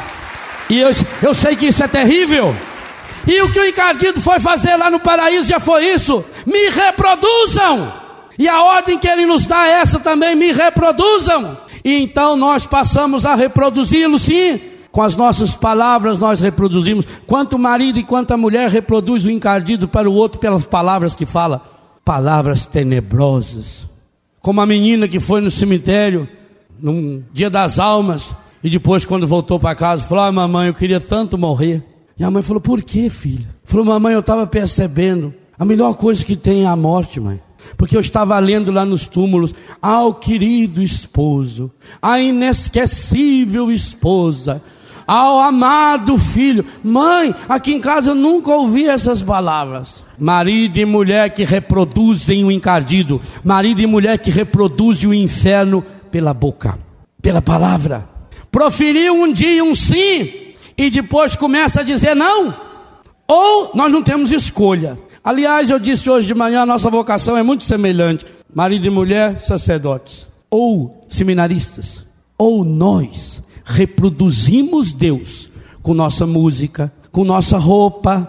E 0.70 0.80
eu, 0.80 0.90
eu 1.22 1.34
sei 1.34 1.56
que 1.56 1.68
isso 1.68 1.84
é 1.84 1.88
terrível. 1.88 2.56
E 3.28 3.42
o 3.42 3.52
que 3.52 3.60
o 3.60 3.66
encardido 3.66 4.20
foi 4.20 4.40
fazer 4.40 4.76
lá 4.78 4.90
no 4.90 5.00
paraíso 5.00 5.48
já 5.48 5.60
foi 5.60 5.86
isso: 5.86 6.24
me 6.46 6.70
reproduzam! 6.70 7.94
E 8.40 8.48
a 8.48 8.64
ordem 8.64 8.98
que 8.98 9.08
ele 9.08 9.26
nos 9.26 9.46
dá 9.46 9.68
é 9.68 9.82
essa 9.82 10.00
também: 10.00 10.36
me 10.36 10.52
reproduzam! 10.52 11.58
E 11.84 12.02
então 12.02 12.36
nós 12.36 12.66
passamos 12.66 13.26
a 13.26 13.36
reproduzi-lo, 13.36 14.18
sim, 14.18 14.60
com 14.92 15.02
as 15.02 15.16
nossas 15.16 15.56
palavras 15.56 16.20
nós 16.20 16.42
reproduzimos. 16.42 17.06
Quanto 17.26 17.56
o 17.56 17.60
marido 17.60 18.00
e 18.00 18.04
quanto 18.04 18.32
a 18.32 18.38
mulher 18.38 18.70
reproduz 18.70 19.26
o 19.26 19.32
encardido 19.32 19.88
para 19.88 20.10
o 20.10 20.14
outro 20.14 20.40
pelas 20.40 20.66
palavras 20.66 21.16
que 21.16 21.26
fala. 21.26 21.62
Palavras 22.04 22.66
tenebrosas. 22.66 23.88
Como 24.42 24.60
a 24.60 24.66
menina 24.66 25.08
que 25.08 25.20
foi 25.20 25.40
no 25.40 25.52
cemitério, 25.52 26.28
num 26.80 27.24
dia 27.32 27.50
das 27.50 27.80
almas, 27.80 28.36
e 28.64 28.70
depois, 28.70 29.06
quando 29.06 29.26
voltou 29.26 29.60
para 29.60 29.76
casa, 29.76 30.04
falou: 30.04 30.24
Ah, 30.24 30.32
mamãe, 30.32 30.68
eu 30.68 30.74
queria 30.74 31.00
tanto 31.00 31.38
morrer. 31.38 31.84
E 32.18 32.24
a 32.24 32.30
mãe 32.30 32.42
falou: 32.42 32.62
Por 32.62 32.84
que, 32.84 33.10
filha? 33.10 33.48
Falou: 33.64 33.86
Mamãe, 33.86 34.14
eu 34.14 34.20
estava 34.20 34.46
percebendo. 34.46 35.34
A 35.58 35.66
melhor 35.66 35.94
coisa 35.94 36.26
que 36.26 36.36
tem 36.36 36.64
é 36.64 36.68
a 36.68 36.76
morte, 36.76 37.20
mãe. 37.20 37.40
Porque 37.78 37.96
eu 37.96 38.02
estava 38.02 38.38
lendo 38.40 38.72
lá 38.72 38.84
nos 38.84 39.08
túmulos, 39.08 39.54
ao 39.82 40.16
querido 40.16 40.82
esposo, 40.82 41.72
a 42.02 42.20
inesquecível 42.20 43.72
esposa, 43.72 44.62
ao 45.12 45.42
amado 45.42 46.18
filho. 46.18 46.64
Mãe, 46.82 47.36
aqui 47.50 47.74
em 47.74 47.82
casa 47.82 48.12
eu 48.12 48.16
nunca 48.16 48.50
ouvi 48.50 48.88
essas 48.88 49.22
palavras. 49.22 50.06
Marido 50.18 50.78
e 50.78 50.86
mulher 50.86 51.32
que 51.32 51.44
reproduzem 51.44 52.46
o 52.46 52.52
encardido, 52.52 53.20
marido 53.44 53.82
e 53.82 53.86
mulher 53.86 54.20
que 54.20 54.32
reproduzem 54.32 55.10
o 55.10 55.14
inferno 55.14 55.84
pela 56.10 56.34
boca, 56.34 56.80
pela 57.22 57.42
palavra. 57.42 58.08
Proferiu 58.50 59.14
um 59.16 59.34
dia 59.34 59.62
um 59.62 59.76
sim 59.76 60.54
e 60.78 60.90
depois 60.90 61.36
começa 61.36 61.82
a 61.82 61.84
dizer 61.84 62.16
não. 62.16 62.56
Ou 63.28 63.72
nós 63.76 63.92
não 63.92 64.02
temos 64.02 64.32
escolha. 64.32 64.98
Aliás, 65.22 65.70
eu 65.70 65.78
disse 65.78 66.10
hoje 66.10 66.26
de 66.26 66.34
manhã, 66.34 66.62
a 66.62 66.66
nossa 66.66 66.90
vocação 66.90 67.36
é 67.36 67.44
muito 67.44 67.66
semelhante: 67.66 68.26
marido 68.54 68.88
e 68.88 68.90
mulher, 68.90 69.42
sacerdotes, 69.42 70.26
ou 70.50 71.06
seminaristas, 71.10 72.06
ou 72.38 72.64
nós 72.64 73.42
reproduzimos 73.64 74.94
Deus 74.94 75.50
com 75.82 75.94
nossa 75.94 76.26
música, 76.26 76.92
com 77.12 77.24
nossa 77.24 77.58
roupa, 77.58 78.28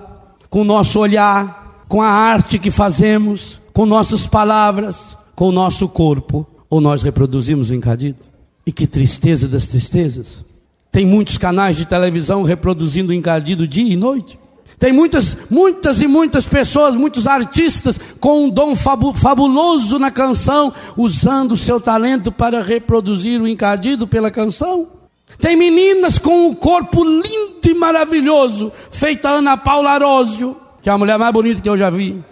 com 0.48 0.64
nosso 0.64 0.98
olhar, 0.98 1.84
com 1.88 2.00
a 2.00 2.08
arte 2.08 2.58
que 2.58 2.70
fazemos, 2.70 3.60
com 3.72 3.86
nossas 3.86 4.26
palavras, 4.26 5.16
com 5.34 5.48
o 5.48 5.52
nosso 5.52 5.88
corpo, 5.88 6.46
ou 6.68 6.80
nós 6.80 7.02
reproduzimos 7.02 7.70
o 7.70 7.74
encadido. 7.74 8.20
E 8.66 8.72
que 8.72 8.86
tristeza 8.86 9.48
das 9.48 9.66
tristezas. 9.66 10.44
Tem 10.90 11.04
muitos 11.04 11.36
canais 11.38 11.76
de 11.76 11.84
televisão 11.84 12.42
reproduzindo 12.42 13.10
o 13.10 13.14
encardido 13.14 13.66
dia 13.66 13.92
e 13.92 13.96
noite. 13.96 14.38
Tem 14.78 14.92
muitas, 14.92 15.36
muitas 15.48 16.02
e 16.02 16.06
muitas 16.06 16.46
pessoas, 16.46 16.96
muitos 16.96 17.26
artistas 17.26 17.98
com 18.18 18.44
um 18.44 18.50
dom 18.50 18.74
fabu 18.74 19.14
fabuloso 19.14 19.98
na 19.98 20.10
canção, 20.10 20.72
usando 20.96 21.52
o 21.52 21.56
seu 21.56 21.80
talento 21.80 22.32
para 22.32 22.62
reproduzir 22.62 23.40
o 23.40 23.46
encardido 23.46 24.08
pela 24.08 24.30
canção. 24.30 25.01
Tem 25.38 25.56
meninas 25.56 26.18
com 26.18 26.48
um 26.48 26.54
corpo 26.54 27.04
lindo 27.04 27.52
e 27.64 27.74
maravilhoso, 27.74 28.72
feita 28.90 29.28
Ana 29.28 29.56
Paula 29.56 29.90
Arósio, 29.90 30.56
que 30.80 30.88
é 30.88 30.92
a 30.92 30.98
mulher 30.98 31.18
mais 31.18 31.32
bonita 31.32 31.60
que 31.60 31.68
eu 31.68 31.76
já 31.76 31.88
vi, 31.88 32.22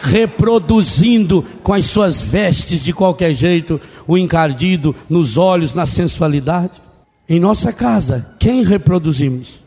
reproduzindo 0.00 1.44
com 1.62 1.72
as 1.72 1.86
suas 1.86 2.20
vestes 2.20 2.82
de 2.82 2.92
qualquer 2.92 3.32
jeito 3.32 3.80
o 4.06 4.16
encardido 4.18 4.94
nos 5.08 5.36
olhos, 5.38 5.74
na 5.74 5.86
sensualidade. 5.86 6.82
Em 7.28 7.38
nossa 7.38 7.72
casa, 7.72 8.34
quem 8.38 8.64
reproduzimos? 8.64 9.62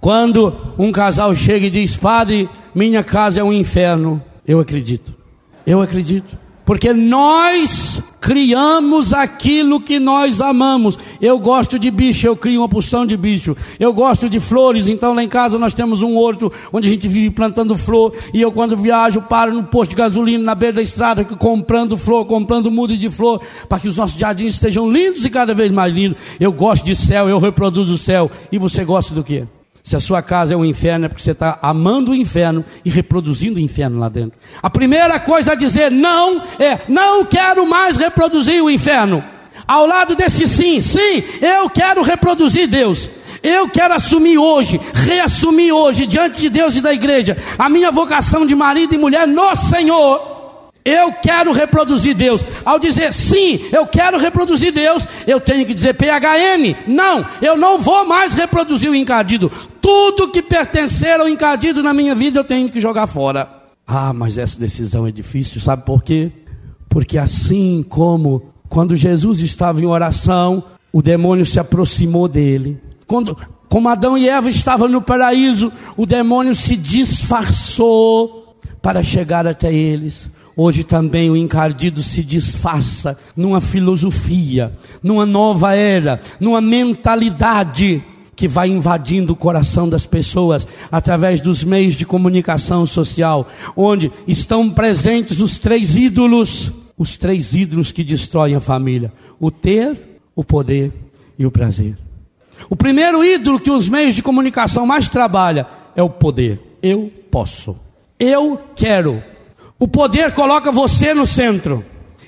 Quando 0.00 0.54
um 0.78 0.92
casal 0.92 1.34
chega 1.34 1.66
e 1.66 1.70
diz, 1.70 1.96
Padre, 1.96 2.48
minha 2.74 3.02
casa 3.02 3.40
é 3.40 3.44
um 3.44 3.52
inferno, 3.52 4.22
eu 4.46 4.60
acredito. 4.60 5.14
Eu 5.66 5.80
acredito. 5.80 6.38
Porque 6.66 6.92
nós 6.92 8.02
criamos 8.20 9.14
aquilo 9.14 9.80
que 9.80 10.00
nós 10.00 10.40
amamos. 10.40 10.98
Eu 11.20 11.38
gosto 11.38 11.78
de 11.78 11.92
bicho, 11.92 12.26
eu 12.26 12.36
crio 12.36 12.60
uma 12.60 12.68
porção 12.68 13.06
de 13.06 13.16
bicho. 13.16 13.56
Eu 13.78 13.92
gosto 13.92 14.28
de 14.28 14.40
flores, 14.40 14.88
então 14.88 15.14
lá 15.14 15.22
em 15.22 15.28
casa 15.28 15.60
nós 15.60 15.74
temos 15.74 16.02
um 16.02 16.16
horto 16.16 16.52
onde 16.72 16.88
a 16.88 16.90
gente 16.90 17.06
vive 17.06 17.30
plantando 17.30 17.76
flor. 17.76 18.12
E 18.34 18.42
eu, 18.42 18.50
quando 18.50 18.76
viajo, 18.76 19.22
paro 19.22 19.54
no 19.54 19.62
posto 19.62 19.90
de 19.90 19.96
gasolina, 19.96 20.42
na 20.42 20.56
beira 20.56 20.74
da 20.74 20.82
estrada, 20.82 21.24
comprando 21.24 21.96
flor, 21.96 22.24
comprando 22.26 22.68
muda 22.68 22.96
de 22.96 23.08
flor, 23.08 23.40
para 23.68 23.78
que 23.78 23.86
os 23.86 23.96
nossos 23.96 24.18
jardins 24.18 24.54
estejam 24.54 24.90
lindos 24.90 25.24
e 25.24 25.30
cada 25.30 25.54
vez 25.54 25.70
mais 25.70 25.94
lindos. 25.94 26.18
Eu 26.40 26.52
gosto 26.52 26.84
de 26.84 26.96
céu, 26.96 27.28
eu 27.28 27.38
reproduzo 27.38 27.94
o 27.94 27.98
céu. 27.98 28.28
E 28.50 28.58
você 28.58 28.84
gosta 28.84 29.14
do 29.14 29.22
quê? 29.22 29.44
Se 29.86 29.94
a 29.94 30.00
sua 30.00 30.20
casa 30.20 30.52
é 30.52 30.56
um 30.56 30.64
inferno, 30.64 31.04
é 31.06 31.08
porque 31.08 31.22
você 31.22 31.30
está 31.30 31.60
amando 31.62 32.10
o 32.10 32.14
inferno 32.14 32.64
e 32.84 32.90
reproduzindo 32.90 33.60
o 33.60 33.62
inferno 33.62 34.00
lá 34.00 34.08
dentro. 34.08 34.36
A 34.60 34.68
primeira 34.68 35.20
coisa 35.20 35.52
a 35.52 35.54
dizer 35.54 35.92
não 35.92 36.42
é: 36.58 36.80
não 36.88 37.24
quero 37.24 37.64
mais 37.68 37.96
reproduzir 37.96 38.60
o 38.60 38.68
inferno. 38.68 39.22
Ao 39.64 39.86
lado 39.86 40.16
desse 40.16 40.44
sim, 40.48 40.80
sim, 40.82 41.22
eu 41.40 41.70
quero 41.70 42.02
reproduzir 42.02 42.66
Deus. 42.66 43.08
Eu 43.40 43.68
quero 43.68 43.94
assumir 43.94 44.38
hoje, 44.38 44.80
reassumir 44.92 45.72
hoje, 45.72 46.04
diante 46.04 46.40
de 46.40 46.50
Deus 46.50 46.74
e 46.74 46.80
da 46.80 46.92
igreja, 46.92 47.36
a 47.56 47.68
minha 47.68 47.92
vocação 47.92 48.44
de 48.44 48.56
marido 48.56 48.92
e 48.92 48.98
mulher 48.98 49.28
no 49.28 49.54
Senhor. 49.54 50.36
Eu 50.86 51.12
quero 51.14 51.50
reproduzir 51.50 52.14
Deus. 52.14 52.44
Ao 52.64 52.78
dizer 52.78 53.12
sim, 53.12 53.68
eu 53.72 53.88
quero 53.88 54.18
reproduzir 54.18 54.72
Deus, 54.72 55.04
eu 55.26 55.40
tenho 55.40 55.66
que 55.66 55.74
dizer 55.74 55.94
PHN. 55.94 56.76
Não, 56.86 57.26
eu 57.42 57.56
não 57.56 57.80
vou 57.80 58.06
mais 58.06 58.34
reproduzir 58.34 58.88
o 58.88 58.94
encardido. 58.94 59.50
Tudo 59.86 60.32
que 60.32 60.42
pertencer 60.42 61.20
ao 61.20 61.28
encardido 61.28 61.80
na 61.80 61.94
minha 61.94 62.12
vida 62.12 62.40
eu 62.40 62.44
tenho 62.44 62.68
que 62.68 62.80
jogar 62.80 63.06
fora. 63.06 63.48
Ah, 63.86 64.12
mas 64.12 64.36
essa 64.36 64.58
decisão 64.58 65.06
é 65.06 65.12
difícil, 65.12 65.60
sabe 65.60 65.84
por 65.86 66.02
quê? 66.02 66.32
Porque 66.88 67.16
assim 67.16 67.84
como 67.88 68.50
quando 68.68 68.96
Jesus 68.96 69.42
estava 69.42 69.80
em 69.80 69.86
oração, 69.86 70.64
o 70.92 71.00
demônio 71.00 71.46
se 71.46 71.60
aproximou 71.60 72.26
dele. 72.26 72.80
Quando, 73.06 73.38
como 73.68 73.88
Adão 73.88 74.18
e 74.18 74.28
Eva 74.28 74.48
estavam 74.48 74.88
no 74.88 75.00
paraíso, 75.00 75.72
o 75.96 76.04
demônio 76.04 76.52
se 76.52 76.74
disfarçou 76.74 78.58
para 78.82 79.04
chegar 79.04 79.46
até 79.46 79.72
eles. 79.72 80.28
Hoje 80.56 80.82
também 80.82 81.30
o 81.30 81.36
encardido 81.36 82.02
se 82.02 82.24
disfarça 82.24 83.16
numa 83.36 83.60
filosofia, 83.60 84.76
numa 85.00 85.24
nova 85.24 85.76
era, 85.76 86.18
numa 86.40 86.60
mentalidade 86.60 88.02
que 88.36 88.46
vai 88.46 88.68
invadindo 88.68 89.32
o 89.32 89.36
coração 89.36 89.88
das 89.88 90.04
pessoas 90.04 90.68
através 90.92 91.40
dos 91.40 91.64
meios 91.64 91.94
de 91.94 92.04
comunicação 92.04 92.84
social, 92.84 93.48
onde 93.74 94.12
estão 94.28 94.68
presentes 94.68 95.40
os 95.40 95.58
três 95.58 95.96
ídolos, 95.96 96.70
os 96.98 97.16
três 97.16 97.54
ídolos 97.54 97.90
que 97.90 98.04
destroem 98.04 98.54
a 98.54 98.60
família: 98.60 99.10
o 99.40 99.50
ter, 99.50 100.20
o 100.34 100.44
poder 100.44 100.92
e 101.38 101.46
o 101.46 101.50
prazer. 101.50 101.96
O 102.68 102.76
primeiro 102.76 103.24
ídolo 103.24 103.58
que 103.58 103.70
os 103.70 103.88
meios 103.88 104.14
de 104.14 104.22
comunicação 104.22 104.86
mais 104.86 105.08
trabalham 105.08 105.66
é 105.94 106.02
o 106.02 106.10
poder. 106.10 106.60
Eu 106.82 107.10
posso. 107.30 107.76
Eu 108.18 108.60
quero. 108.74 109.22
O 109.78 109.86
poder 109.88 110.32
coloca 110.32 110.72
você 110.72 111.12
no 111.14 111.26
centro. 111.26 111.84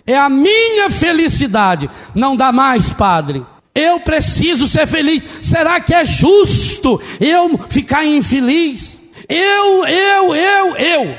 É 0.06 0.16
a 0.16 0.28
minha 0.28 0.90
felicidade. 0.90 1.88
Não 2.14 2.36
dá 2.36 2.52
mais, 2.52 2.92
Padre. 2.92 3.44
Eu 3.78 4.00
preciso 4.00 4.66
ser 4.66 4.88
feliz. 4.88 5.22
Será 5.40 5.80
que 5.80 5.94
é 5.94 6.04
justo 6.04 7.00
eu 7.20 7.56
ficar 7.68 8.04
infeliz? 8.04 8.98
Eu, 9.28 9.86
eu, 9.86 10.34
eu, 10.34 10.76
eu. 10.76 11.14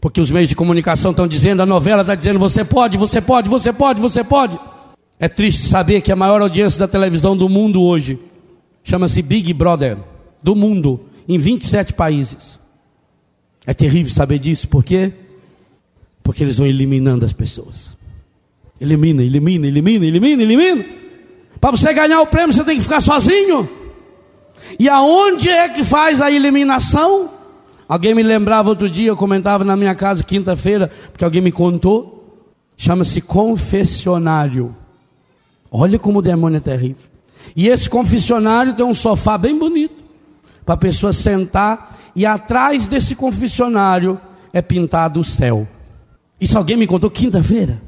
Porque 0.00 0.18
os 0.18 0.30
meios 0.30 0.48
de 0.48 0.56
comunicação 0.56 1.10
estão 1.10 1.28
dizendo, 1.28 1.60
a 1.60 1.66
novela 1.66 2.00
está 2.00 2.14
dizendo: 2.14 2.38
você 2.38 2.64
pode, 2.64 2.96
você 2.96 3.20
pode, 3.20 3.50
você 3.50 3.74
pode, 3.74 4.00
você 4.00 4.24
pode. 4.24 4.58
É 5.20 5.28
triste 5.28 5.68
saber 5.68 6.00
que 6.00 6.10
a 6.10 6.16
maior 6.16 6.40
audiência 6.40 6.78
da 6.78 6.88
televisão 6.88 7.36
do 7.36 7.46
mundo 7.46 7.82
hoje 7.82 8.18
chama-se 8.82 9.20
Big 9.20 9.52
Brother 9.52 9.98
do 10.42 10.56
mundo, 10.56 10.98
em 11.28 11.36
27 11.36 11.92
países. 11.92 12.58
É 13.66 13.74
terrível 13.74 14.12
saber 14.12 14.38
disso, 14.38 14.66
por 14.66 14.82
quê? 14.82 15.12
Porque 16.22 16.42
eles 16.42 16.56
vão 16.56 16.66
eliminando 16.66 17.26
as 17.26 17.34
pessoas. 17.34 17.96
Elimina, 18.80 19.22
elimina, 19.22 19.66
elimina, 19.66 20.06
elimina, 20.06 20.42
elimina. 20.42 21.01
Para 21.62 21.70
você 21.70 21.94
ganhar 21.94 22.20
o 22.20 22.26
prêmio, 22.26 22.52
você 22.52 22.64
tem 22.64 22.76
que 22.76 22.82
ficar 22.82 23.00
sozinho. 23.00 23.68
E 24.80 24.88
aonde 24.88 25.48
é 25.48 25.68
que 25.68 25.84
faz 25.84 26.20
a 26.20 26.28
eliminação? 26.28 27.30
Alguém 27.88 28.16
me 28.16 28.22
lembrava 28.24 28.68
outro 28.68 28.90
dia, 28.90 29.10
eu 29.10 29.16
comentava 29.16 29.62
na 29.62 29.76
minha 29.76 29.94
casa 29.94 30.24
quinta-feira, 30.24 30.90
porque 31.12 31.24
alguém 31.24 31.40
me 31.40 31.52
contou. 31.52 32.50
Chama-se 32.76 33.20
confessionário. 33.20 34.74
Olha 35.70 36.00
como 36.00 36.18
o 36.18 36.22
demônio 36.22 36.56
é 36.56 36.60
terrível. 36.60 37.08
E 37.54 37.68
esse 37.68 37.88
confessionário 37.88 38.74
tem 38.74 38.84
um 38.84 38.92
sofá 38.92 39.38
bem 39.38 39.56
bonito 39.56 40.02
para 40.66 40.74
a 40.74 40.78
pessoa 40.78 41.12
sentar 41.12 41.96
e 42.16 42.26
atrás 42.26 42.88
desse 42.88 43.14
confessionário 43.14 44.20
é 44.52 44.60
pintado 44.60 45.20
o 45.20 45.24
céu. 45.24 45.68
Isso 46.40 46.58
alguém 46.58 46.76
me 46.76 46.88
contou 46.88 47.08
quinta-feira. 47.08 47.80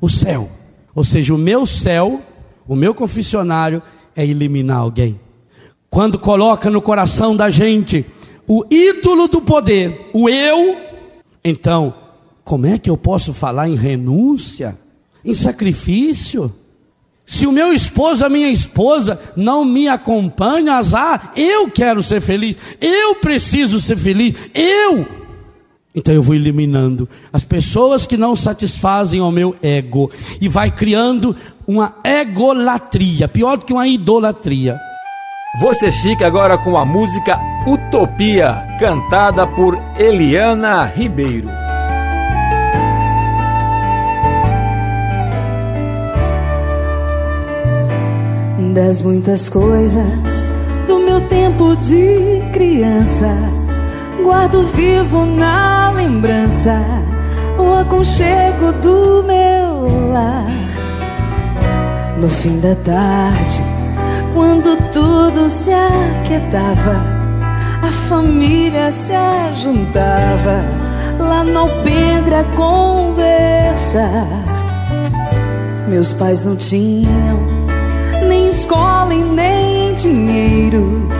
O 0.00 0.08
céu. 0.08 0.50
Ou 0.94 1.04
seja, 1.04 1.34
o 1.34 1.38
meu 1.38 1.66
céu, 1.66 2.22
o 2.70 2.76
meu 2.76 2.94
confessionário 2.94 3.82
é 4.14 4.24
eliminar 4.24 4.76
alguém. 4.76 5.18
Quando 5.90 6.16
coloca 6.16 6.70
no 6.70 6.80
coração 6.80 7.34
da 7.34 7.50
gente 7.50 8.06
o 8.46 8.64
ídolo 8.70 9.26
do 9.26 9.42
poder, 9.42 10.08
o 10.12 10.28
eu, 10.28 10.76
então, 11.42 11.92
como 12.44 12.66
é 12.66 12.78
que 12.78 12.88
eu 12.88 12.96
posso 12.96 13.34
falar 13.34 13.68
em 13.68 13.74
renúncia, 13.74 14.78
em 15.24 15.34
sacrifício? 15.34 16.54
Se 17.26 17.44
o 17.44 17.50
meu 17.50 17.72
esposo, 17.72 18.24
a 18.24 18.28
minha 18.28 18.48
esposa 18.48 19.18
não 19.34 19.64
me 19.64 19.88
acompanha, 19.88 20.74
azar, 20.74 21.32
eu 21.34 21.68
quero 21.72 22.00
ser 22.04 22.20
feliz, 22.20 22.56
eu 22.80 23.16
preciso 23.16 23.80
ser 23.80 23.96
feliz, 23.96 24.36
eu 24.54 25.19
então 25.94 26.14
eu 26.14 26.22
vou 26.22 26.34
eliminando 26.34 27.08
as 27.32 27.42
pessoas 27.42 28.06
que 28.06 28.16
não 28.16 28.36
satisfazem 28.36 29.20
o 29.20 29.30
meu 29.30 29.56
ego 29.60 30.10
e 30.40 30.48
vai 30.48 30.70
criando 30.70 31.34
uma 31.66 31.96
egolatria, 32.04 33.26
pior 33.26 33.58
do 33.58 33.64
que 33.64 33.72
uma 33.72 33.88
idolatria. 33.88 34.78
Você 35.60 35.90
fica 35.90 36.26
agora 36.26 36.56
com 36.56 36.76
a 36.76 36.84
música 36.84 37.38
Utopia, 37.66 38.54
cantada 38.78 39.46
por 39.48 39.76
Eliana 39.98 40.84
Ribeiro. 40.84 41.48
Das 48.72 49.02
muitas 49.02 49.48
coisas 49.48 50.44
do 50.86 51.00
meu 51.00 51.20
tempo 51.22 51.74
de 51.76 52.40
criança 52.52 53.59
guardo 54.22 54.62
vivo 54.74 55.24
na 55.24 55.90
lembrança 55.90 56.82
o 57.58 57.74
aconchego 57.74 58.72
do 58.72 59.22
meu 59.22 60.10
lar. 60.12 60.46
No 62.18 62.28
fim 62.28 62.58
da 62.60 62.74
tarde, 62.76 63.62
quando 64.34 64.76
tudo 64.92 65.48
se 65.48 65.70
aquietava, 65.72 67.02
a 67.82 67.90
família 68.08 68.90
se 68.90 69.12
ajuntava 69.12 70.64
lá 71.18 71.44
no 71.44 71.60
alpendre 71.60 72.34
a 72.34 72.44
conversar. 72.56 74.26
Meus 75.88 76.12
pais 76.12 76.44
não 76.44 76.56
tinham 76.56 77.40
nem 78.28 78.48
escola 78.48 79.12
e 79.14 79.22
nem 79.22 79.94
dinheiro. 79.94 81.19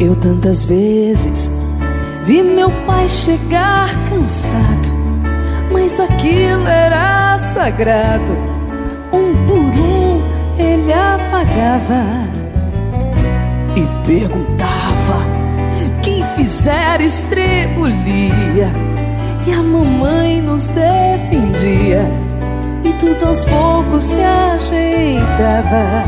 Eu 0.00 0.16
tantas 0.16 0.64
vezes 0.64 1.50
vi 2.24 2.42
meu 2.42 2.70
pai 2.86 3.06
chegar 3.06 3.90
cansado, 4.08 4.88
mas 5.70 6.00
aquilo 6.00 6.66
era 6.66 7.36
sagrado. 7.36 8.34
Um 9.12 9.34
por 9.46 9.58
um 9.58 10.22
ele 10.58 10.90
apagava 10.90 12.04
e 13.76 14.06
perguntava 14.06 15.22
quem 16.02 16.24
fizer 16.34 17.02
estrebulia. 17.02 18.70
E 19.46 19.52
a 19.52 19.62
mamãe 19.62 20.40
nos 20.40 20.68
defendia, 20.68 22.08
e 22.84 22.92
tudo 22.94 23.26
aos 23.26 23.44
poucos 23.44 24.04
se 24.04 24.20
ajeitava. 24.20 26.04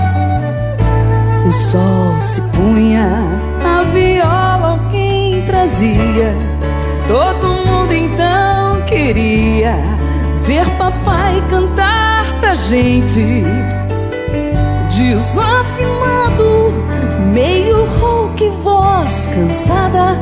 O 1.47 1.53
sol 1.53 2.23
se 2.23 2.41
punha, 2.53 3.52
viola 3.93 4.71
alguém 4.71 5.43
trazia. 5.43 6.35
Todo 7.07 7.49
mundo 7.67 7.93
então 7.93 8.81
queria 8.87 9.77
ver 10.47 10.69
papai 10.77 11.43
cantar 11.49 12.25
pra 12.41 12.55
gente. 12.55 13.45
Desafinado, 14.97 16.73
meio 17.33 17.85
rouco 17.85 18.51
voz 18.63 19.29
cansada, 19.35 20.17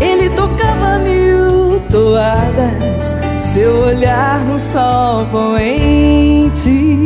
ele 0.00 0.30
tocava 0.30 0.98
mil 0.98 1.80
toadas, 1.90 3.14
seu 3.38 3.86
olhar 3.86 4.40
no 4.40 4.58
sol 4.58 5.26
poente. 5.26 6.96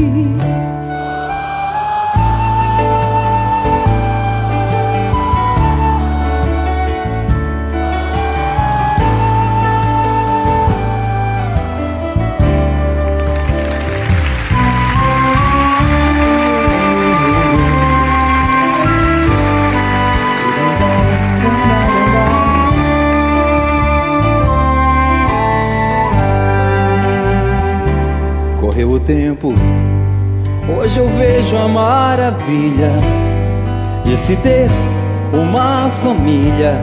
Tempo, 29.06 29.52
hoje 30.68 31.00
eu 31.00 31.08
vejo 31.08 31.56
a 31.56 31.66
maravilha 31.66 32.90
de 34.04 34.14
se 34.14 34.36
ter 34.36 34.68
uma 35.32 35.90
família 35.90 36.74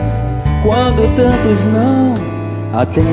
quando 0.62 1.08
tantos 1.16 1.64
não 1.66 2.14
a 2.74 2.86
têm. 2.86 3.04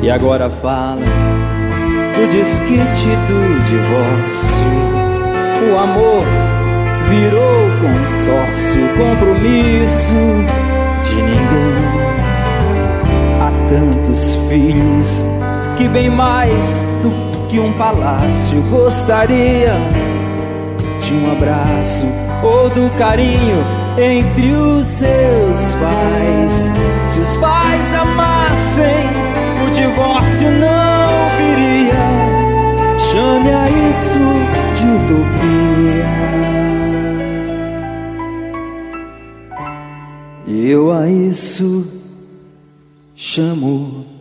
E 0.00 0.10
agora 0.10 0.48
fala 0.48 1.02
do 1.02 2.26
desquite 2.28 3.08
do 3.26 3.58
divórcio. 3.68 4.68
O 5.70 5.78
amor 5.78 6.22
virou 7.08 7.68
consórcio, 7.82 8.88
compromisso 8.96 10.14
de 11.04 11.16
ninguém. 11.16 11.98
Há 13.40 13.50
tantos 13.68 14.36
filhos 14.48 15.37
que 15.78 15.86
bem 15.86 16.10
mais 16.10 16.50
do 17.04 17.10
que 17.48 17.60
um 17.60 17.72
palácio 17.74 18.60
gostaria 18.62 19.72
de 21.00 21.14
um 21.14 21.30
abraço 21.30 22.04
ou 22.42 22.68
do 22.68 22.90
carinho 22.98 23.64
entre 23.96 24.50
os 24.50 24.84
seus 24.88 25.74
pais. 25.80 26.52
Se 27.06 27.20
os 27.20 27.36
pais 27.36 27.94
amassem, 27.94 29.06
o 29.64 29.70
divórcio 29.70 30.50
não 30.50 31.30
viria. 31.38 31.94
Chame 32.98 33.50
a 33.52 33.70
isso 33.70 34.18
de 34.74 34.84
utopia. 34.96 36.08
Eu 40.48 40.92
a 40.92 41.08
isso 41.08 41.86
chamo 43.14 44.17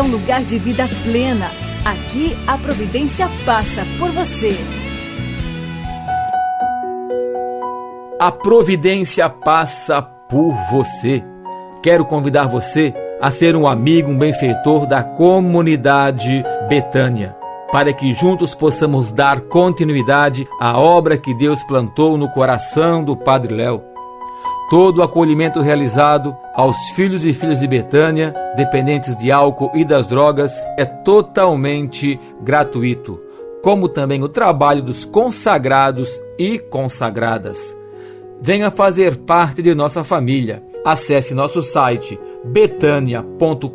é 0.00 0.02
um 0.02 0.10
lugar 0.10 0.42
de 0.42 0.58
vida 0.58 0.88
plena. 1.04 1.50
Aqui 1.84 2.34
a 2.46 2.56
providência 2.56 3.28
passa 3.44 3.86
por 3.98 4.10
você. 4.10 4.56
A 8.18 8.32
providência 8.32 9.28
passa 9.28 10.00
por 10.00 10.54
você. 10.70 11.22
Quero 11.82 12.06
convidar 12.06 12.46
você 12.46 12.94
a 13.20 13.30
ser 13.30 13.54
um 13.54 13.66
amigo, 13.66 14.10
um 14.10 14.16
benfeitor 14.16 14.86
da 14.86 15.02
comunidade 15.02 16.42
Betânia, 16.66 17.36
para 17.70 17.92
que 17.92 18.14
juntos 18.14 18.54
possamos 18.54 19.12
dar 19.12 19.42
continuidade 19.42 20.48
à 20.58 20.80
obra 20.80 21.18
que 21.18 21.34
Deus 21.34 21.62
plantou 21.64 22.16
no 22.16 22.30
coração 22.30 23.04
do 23.04 23.14
Padre 23.14 23.54
Léo. 23.54 23.82
Todo 24.70 24.98
o 24.98 25.02
acolhimento 25.02 25.60
realizado 25.60 26.36
aos 26.54 26.76
filhos 26.94 27.24
e 27.24 27.32
filhas 27.32 27.58
de 27.58 27.66
Betânia, 27.66 28.32
dependentes 28.56 29.18
de 29.18 29.32
álcool 29.32 29.72
e 29.74 29.84
das 29.84 30.06
drogas, 30.06 30.62
é 30.78 30.84
totalmente 30.84 32.16
gratuito, 32.40 33.18
como 33.64 33.88
também 33.88 34.22
o 34.22 34.28
trabalho 34.28 34.80
dos 34.80 35.04
consagrados 35.04 36.22
e 36.38 36.56
consagradas. 36.56 37.76
Venha 38.40 38.70
fazer 38.70 39.16
parte 39.16 39.60
de 39.60 39.74
nossa 39.74 40.04
família. 40.04 40.62
Acesse 40.84 41.34
nosso 41.34 41.62
site 41.62 42.16
betania.com.br 42.44 43.74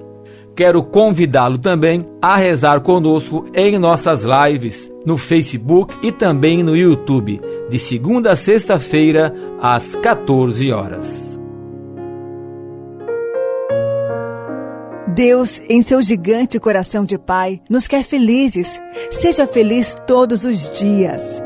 Quero 0.56 0.82
convidá-lo 0.82 1.58
também 1.58 2.08
a 2.22 2.38
rezar 2.38 2.80
conosco 2.80 3.44
em 3.54 3.78
nossas 3.78 4.24
lives 4.24 4.90
no 5.06 5.18
Facebook 5.18 5.94
e 6.02 6.10
também 6.10 6.64
no 6.64 6.74
YouTube, 6.74 7.42
de 7.70 7.78
segunda 7.78 8.32
a 8.32 8.36
sexta-feira, 8.38 9.36
às 9.62 9.94
14 9.96 10.72
horas. 10.72 11.38
Deus, 15.14 15.60
em 15.68 15.82
seu 15.82 16.02
gigante 16.02 16.58
coração 16.62 17.04
de 17.04 17.18
Pai, 17.18 17.60
nos 17.70 17.90
quer 17.90 18.06
felizes. 18.06 18.80
Seja 19.12 19.46
feliz 19.46 19.94
todos 20.08 20.46
os 20.46 20.80
dias. 20.80 21.44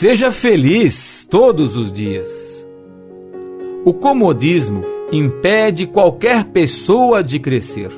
Seja 0.00 0.32
feliz 0.32 1.26
todos 1.28 1.76
os 1.76 1.92
dias. 1.92 2.66
O 3.84 3.92
comodismo 3.92 4.82
impede 5.12 5.86
qualquer 5.86 6.44
pessoa 6.44 7.22
de 7.22 7.38
crescer. 7.38 7.90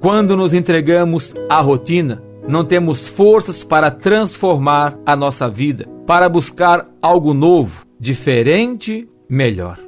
Quando 0.00 0.38
nos 0.38 0.54
entregamos 0.54 1.34
à 1.46 1.60
rotina, 1.60 2.22
não 2.48 2.64
temos 2.64 3.06
forças 3.06 3.62
para 3.62 3.90
transformar 3.90 4.98
a 5.04 5.14
nossa 5.14 5.46
vida, 5.46 5.84
para 6.06 6.30
buscar 6.30 6.88
algo 7.02 7.34
novo, 7.34 7.84
diferente, 8.00 9.06
melhor. 9.28 9.78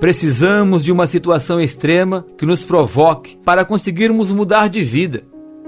Precisamos 0.00 0.84
de 0.84 0.90
uma 0.90 1.06
situação 1.06 1.60
extrema 1.60 2.26
que 2.36 2.44
nos 2.44 2.64
provoque 2.64 3.36
para 3.44 3.64
conseguirmos 3.64 4.32
mudar 4.32 4.68
de 4.68 4.82
vida. 4.82 5.22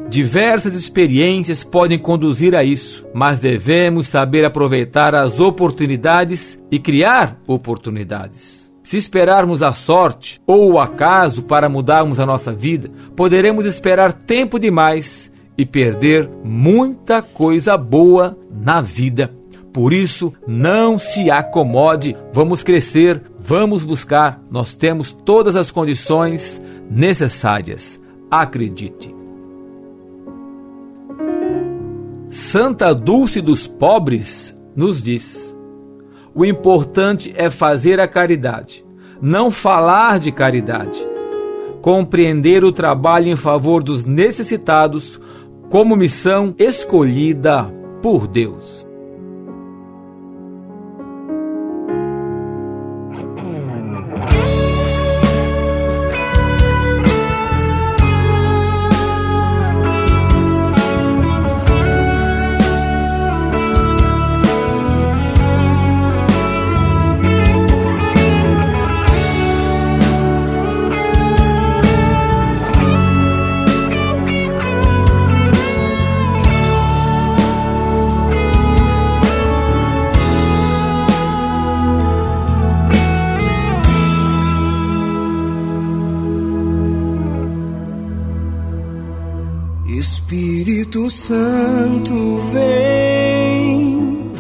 Diversas 0.09 0.75
experiências 0.75 1.65
podem 1.65 1.99
conduzir 1.99 2.55
a 2.55 2.63
isso, 2.63 3.07
mas 3.15 3.41
devemos 3.41 4.09
saber 4.09 4.45
aproveitar 4.45 5.15
as 5.15 5.41
oportunidades 5.41 6.63
e 6.71 6.79
criar 6.79 7.39
oportunidades. 7.47 8.71
Se 8.83 8.97
esperarmos 8.97 9.63
a 9.63 9.73
sorte 9.73 10.41
ou 10.47 10.73
o 10.73 10.79
acaso 10.79 11.43
para 11.43 11.69
mudarmos 11.69 12.21
a 12.21 12.27
nossa 12.27 12.53
vida, 12.53 12.91
poderemos 13.17 13.65
esperar 13.65 14.13
tempo 14.13 14.59
demais 14.59 15.33
e 15.57 15.65
perder 15.65 16.29
muita 16.45 17.23
coisa 17.23 17.77
boa 17.77 18.37
na 18.51 18.83
vida. 18.83 19.31
Por 19.73 19.93
isso, 19.93 20.35
não 20.47 20.99
se 20.99 21.31
acomode, 21.31 22.15
vamos 22.33 22.63
crescer, 22.63 23.23
vamos 23.41 23.83
buscar, 23.83 24.39
nós 24.51 24.75
temos 24.75 25.13
todas 25.13 25.57
as 25.57 25.71
condições 25.71 26.63
necessárias. 26.91 27.99
Acredite. 28.31 29.22
Santa 32.33 32.95
Dulce 32.95 33.43
dos 33.43 33.67
Pobres 33.67 34.57
nos 34.75 35.03
diz: 35.03 35.55
o 36.35 36.47
importante 36.47 37.31
é 37.37 37.51
fazer 37.51 38.01
a 38.01 38.09
caridade, 38.09 38.83
não 39.21 39.51
falar 39.51 40.19
de 40.19 40.33
caridade. 40.33 41.07
Compreender 41.83 42.65
o 42.65 42.73
trabalho 42.73 43.29
em 43.29 43.37
favor 43.37 43.83
dos 43.83 44.07
necessitados 44.07 45.21
como 45.69 45.95
missão 45.95 46.55
escolhida 46.59 47.65
por 48.01 48.27
Deus. 48.27 48.87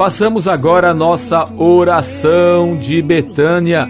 Façamos 0.03 0.49
agora 0.49 0.91
a 0.91 0.95
nossa 0.95 1.49
oração 1.57 2.77
de 2.77 3.01
Betânia, 3.01 3.87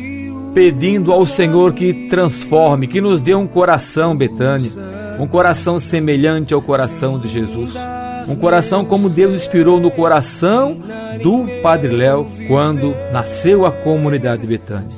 pedindo 0.53 1.11
ao 1.11 1.25
Senhor 1.25 1.73
que 1.73 2.07
transforme, 2.11 2.87
que 2.87 3.01
nos 3.01 3.23
dê 3.23 3.35
um 3.35 3.47
coração, 3.47 4.15
Betânia, 4.15 4.71
um 5.19 5.27
coração 5.27 5.81
semelhante 5.81 6.53
ao 6.53 6.61
coração 6.61 7.19
de 7.19 7.29
Jesus. 7.29 7.73
Um 8.29 8.37
coração 8.37 8.85
como 8.85 9.09
Deus 9.09 9.33
inspirou 9.33 9.81
no 9.81 9.91
coração 9.91 10.79
do 11.23 11.47
Padre 11.63 11.97
Léo 11.97 12.31
quando 12.47 12.95
nasceu 13.11 13.65
a 13.65 13.73
comunidade 13.73 14.43
de 14.43 14.49
Betânia. 14.49 14.89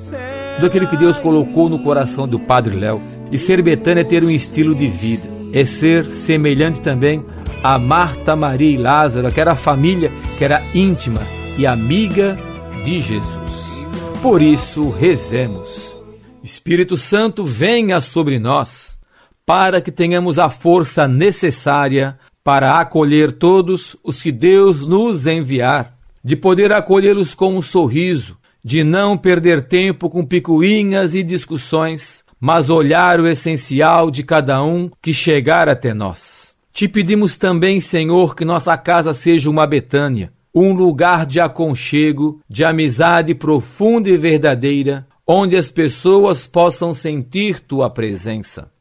Do 0.58 0.66
aquilo 0.66 0.88
que 0.88 0.96
Deus 0.96 1.16
colocou 1.20 1.68
no 1.68 1.78
coração 1.78 2.26
do 2.26 2.40
Padre 2.40 2.74
Léo. 2.74 3.00
E 3.30 3.38
ser 3.38 3.62
Betânia 3.62 4.00
é 4.00 4.04
ter 4.04 4.24
um 4.24 4.30
estilo 4.30 4.74
de 4.74 4.88
vida 4.88 5.34
é 5.54 5.64
ser 5.64 6.04
semelhante 6.04 6.80
também 6.80 7.24
a 7.64 7.78
Marta, 7.78 8.36
Maria 8.36 8.74
e 8.74 8.76
Lázaro, 8.76 9.32
que 9.32 9.40
era 9.40 9.52
a 9.52 9.56
família 9.56 10.12
que 10.36 10.44
era 10.44 10.62
íntima 10.74 11.22
e 11.56 11.66
amiga 11.66 12.38
de 12.84 13.00
Jesus. 13.00 13.86
Por 14.20 14.42
isso, 14.42 14.90
rezemos. 14.90 15.96
Espírito 16.42 16.94
Santo, 16.94 17.42
venha 17.42 18.02
sobre 18.02 18.38
nós, 18.38 19.00
para 19.46 19.80
que 19.80 19.90
tenhamos 19.90 20.38
a 20.38 20.50
força 20.50 21.08
necessária 21.08 22.18
para 22.44 22.78
acolher 22.78 23.32
todos 23.32 23.96
os 24.04 24.20
que 24.20 24.30
Deus 24.30 24.86
nos 24.86 25.26
enviar, 25.26 25.96
de 26.22 26.36
poder 26.36 26.70
acolhê-los 26.70 27.34
com 27.34 27.56
um 27.56 27.62
sorriso, 27.62 28.36
de 28.62 28.84
não 28.84 29.16
perder 29.16 29.62
tempo 29.62 30.10
com 30.10 30.22
picuinhas 30.22 31.14
e 31.14 31.22
discussões, 31.22 32.24
mas 32.38 32.68
olhar 32.68 33.20
o 33.20 33.26
essencial 33.26 34.10
de 34.10 34.22
cada 34.22 34.62
um 34.62 34.90
que 35.00 35.14
chegar 35.14 35.66
até 35.66 35.94
nós. 35.94 36.43
Te 36.74 36.88
pedimos 36.88 37.36
também, 37.36 37.78
Senhor, 37.78 38.34
que 38.34 38.44
nossa 38.44 38.76
casa 38.76 39.14
seja 39.14 39.48
uma 39.48 39.64
Betânia, 39.64 40.32
um 40.52 40.72
lugar 40.72 41.24
de 41.24 41.38
aconchego, 41.38 42.40
de 42.48 42.64
amizade 42.64 43.32
profunda 43.32 44.10
e 44.10 44.16
verdadeira, 44.16 45.06
onde 45.24 45.56
as 45.56 45.70
pessoas 45.70 46.48
possam 46.48 46.92
sentir 46.92 47.60
tua 47.60 47.88
presença. 47.88 48.72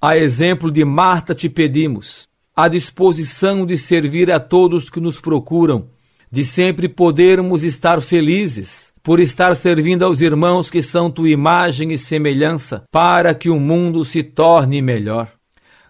A 0.00 0.16
exemplo 0.16 0.72
de 0.72 0.86
Marta, 0.86 1.34
te 1.34 1.50
pedimos 1.50 2.26
a 2.56 2.66
disposição 2.66 3.66
de 3.66 3.76
servir 3.76 4.30
a 4.30 4.40
todos 4.40 4.88
que 4.88 4.98
nos 4.98 5.20
procuram, 5.20 5.88
de 6.32 6.46
sempre 6.46 6.88
podermos 6.88 7.62
estar 7.62 8.00
felizes, 8.00 8.90
por 9.02 9.20
estar 9.20 9.54
servindo 9.54 10.02
aos 10.02 10.22
irmãos 10.22 10.70
que 10.70 10.80
são 10.80 11.10
tua 11.10 11.28
imagem 11.28 11.92
e 11.92 11.98
semelhança, 11.98 12.84
para 12.90 13.34
que 13.34 13.50
o 13.50 13.60
mundo 13.60 14.02
se 14.02 14.22
torne 14.22 14.80
melhor. 14.80 15.30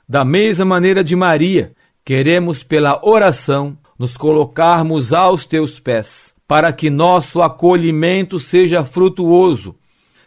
Da 0.08 0.24
mesma 0.24 0.64
maneira 0.64 1.02
de 1.02 1.16
Maria, 1.16 1.72
queremos 2.04 2.62
pela 2.62 3.00
oração 3.02 3.76
nos 3.98 4.16
colocarmos 4.16 5.12
aos 5.12 5.46
teus 5.46 5.80
pés, 5.80 6.34
para 6.46 6.72
que 6.72 6.90
nosso 6.90 7.40
acolhimento 7.40 8.38
seja 8.38 8.84
frutuoso, 8.84 9.74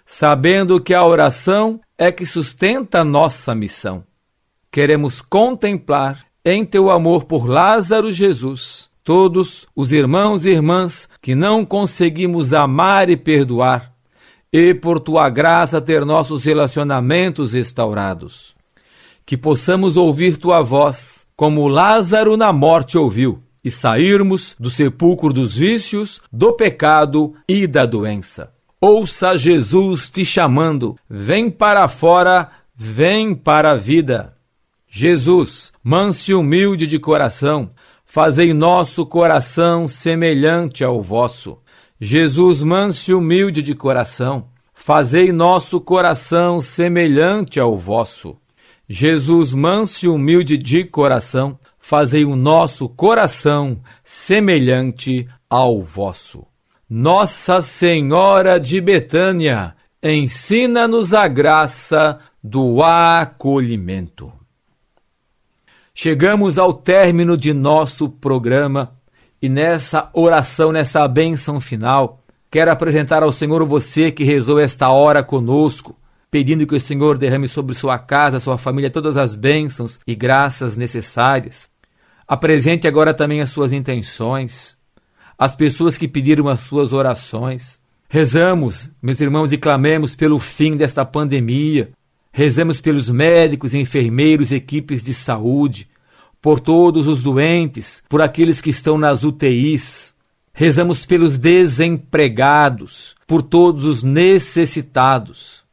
sabendo 0.05 0.81
que 0.81 0.93
a 0.93 1.05
oração 1.05 1.79
é 1.97 2.11
que 2.11 2.25
sustenta 2.25 3.03
nossa 3.03 3.53
missão. 3.53 4.03
Queremos 4.71 5.21
contemplar 5.21 6.25
em 6.43 6.65
teu 6.65 6.89
amor 6.89 7.25
por 7.25 7.47
Lázaro 7.47 8.11
Jesus 8.11 8.89
todos 9.03 9.65
os 9.73 9.93
irmãos 9.93 10.45
e 10.45 10.49
irmãs 10.49 11.07
que 11.21 11.33
não 11.33 11.63
conseguimos 11.63 12.53
amar 12.53 13.09
e 13.09 13.15
perdoar, 13.15 13.93
e 14.51 14.73
por 14.73 14.99
tua 14.99 15.29
graça 15.29 15.79
ter 15.79 16.05
nossos 16.05 16.43
relacionamentos 16.43 17.53
restaurados. 17.53 18.56
Que 19.27 19.35
possamos 19.35 19.97
ouvir 19.97 20.37
tua 20.37 20.61
voz, 20.61 21.27
como 21.35 21.67
Lázaro 21.67 22.37
na 22.37 22.53
morte 22.53 22.97
ouviu, 22.97 23.43
e 23.61 23.69
sairmos 23.69 24.55
do 24.57 24.69
sepulcro 24.69 25.33
dos 25.33 25.53
vícios, 25.53 26.21
do 26.31 26.53
pecado 26.53 27.35
e 27.45 27.67
da 27.67 27.85
doença. 27.85 28.53
Ouça 28.79 29.35
Jesus 29.35 30.09
te 30.09 30.23
chamando. 30.23 30.95
Vem 31.09 31.49
para 31.49 31.89
fora, 31.89 32.49
vem 32.73 33.35
para 33.35 33.71
a 33.71 33.75
vida. 33.75 34.33
Jesus, 34.87 35.73
manso 35.83 36.31
e 36.31 36.33
humilde 36.33 36.87
de 36.87 36.97
coração, 36.97 37.67
fazei 38.05 38.53
nosso 38.53 39.05
coração 39.05 39.89
semelhante 39.89 40.85
ao 40.85 41.01
vosso. 41.01 41.57
Jesus, 41.99 42.63
manso 42.63 43.11
e 43.11 43.13
humilde 43.13 43.61
de 43.61 43.75
coração, 43.75 44.45
fazei 44.73 45.33
nosso 45.33 45.81
coração 45.81 46.61
semelhante 46.61 47.59
ao 47.59 47.75
vosso. 47.75 48.37
Jesus, 48.89 49.53
manso 49.53 50.05
e 50.05 50.09
humilde 50.09 50.57
de 50.57 50.85
coração, 50.85 51.59
fazei 51.77 52.23
o 52.23 52.35
nosso 52.35 52.87
coração 52.87 53.79
semelhante 54.03 55.27
ao 55.49 55.81
vosso. 55.81 56.45
Nossa 56.89 57.61
Senhora 57.61 58.59
de 58.59 58.79
Betânia, 58.79 59.75
ensina-nos 60.01 61.13
a 61.13 61.27
graça 61.27 62.19
do 62.41 62.81
acolhimento. 62.81 64.31
Chegamos 65.93 66.57
ao 66.57 66.71
término 66.71 67.35
de 67.35 67.53
nosso 67.53 68.07
programa 68.07 68.91
e 69.41 69.49
nessa 69.49 70.09
oração, 70.13 70.71
nessa 70.71 71.07
bênção 71.07 71.59
final, 71.59 72.21
quero 72.49 72.71
apresentar 72.71 73.21
ao 73.21 73.31
Senhor 73.31 73.65
você 73.65 74.11
que 74.11 74.23
rezou 74.23 74.59
esta 74.59 74.89
hora 74.89 75.23
conosco, 75.23 75.95
pedindo 76.29 76.67
que 76.67 76.75
o 76.75 76.79
Senhor 76.79 77.17
derrame 77.17 77.47
sobre 77.47 77.75
sua 77.75 77.97
casa, 77.97 78.39
sua 78.39 78.57
família, 78.57 78.89
todas 78.89 79.17
as 79.17 79.35
bênçãos 79.35 79.99
e 80.05 80.15
graças 80.15 80.77
necessárias. 80.77 81.69
Apresente 82.27 82.87
agora 82.87 83.13
também 83.13 83.41
as 83.41 83.49
suas 83.49 83.71
intenções 83.71 84.77
as 85.37 85.55
pessoas 85.55 85.97
que 85.97 86.07
pediram 86.07 86.49
as 86.49 86.61
suas 86.61 86.91
orações. 86.91 87.79
Rezamos, 88.09 88.89
meus 89.01 89.21
irmãos, 89.21 89.51
e 89.51 89.57
clamemos 89.57 90.15
pelo 90.15 90.39
fim 90.39 90.75
desta 90.75 91.05
pandemia. 91.05 91.91
Rezamos 92.31 92.81
pelos 92.81 93.09
médicos, 93.09 93.75
enfermeiros, 93.75 94.51
equipes 94.51 95.03
de 95.03 95.13
saúde, 95.13 95.87
por 96.41 96.59
todos 96.59 97.07
os 97.07 97.21
doentes, 97.21 98.01
por 98.09 98.21
aqueles 98.21 98.59
que 98.61 98.69
estão 98.69 98.97
nas 98.97 99.23
UTIs. 99.23 100.15
Rezamos 100.53 101.05
pelos 101.05 101.37
desempregados, 101.37 103.15
por 103.27 103.43
todos 103.43 103.85
os 103.85 104.01
necessitados. 104.01 105.66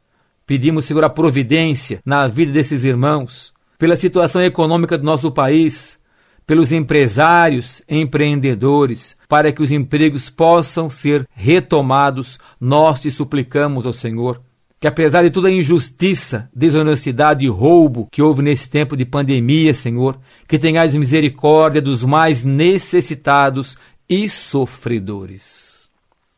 Pedimos, 0.45 0.85
Senhor, 0.85 1.03
a 1.03 1.09
providência 1.09 1.99
na 2.05 2.27
vida 2.27 2.51
desses 2.51 2.83
irmãos, 2.83 3.51
pela 3.79 3.95
situação 3.95 4.43
econômica 4.43 4.97
do 4.97 5.05
nosso 5.05 5.31
país, 5.31 5.99
pelos 6.45 6.71
empresários, 6.71 7.81
empreendedores, 7.89 9.17
para 9.27 9.51
que 9.51 9.63
os 9.63 9.71
empregos 9.71 10.29
possam 10.29 10.89
ser 10.89 11.27
retomados, 11.33 12.39
nós 12.61 13.01
te 13.01 13.09
suplicamos 13.09 13.85
ao 13.85 13.93
Senhor. 13.93 14.39
Que 14.79 14.87
apesar 14.87 15.23
de 15.23 15.31
toda 15.31 15.47
a 15.47 15.51
injustiça, 15.51 16.47
desonestidade 16.53 17.43
e 17.43 17.49
roubo 17.49 18.07
que 18.11 18.21
houve 18.21 18.43
nesse 18.43 18.69
tempo 18.69 18.95
de 18.95 19.03
pandemia, 19.03 19.73
Senhor, 19.73 20.19
que 20.47 20.59
tenhas 20.59 20.93
misericórdia 20.93 21.81
dos 21.81 22.03
mais 22.03 22.43
necessitados 22.43 23.77
e 24.07 24.29
sofredores. 24.29 25.89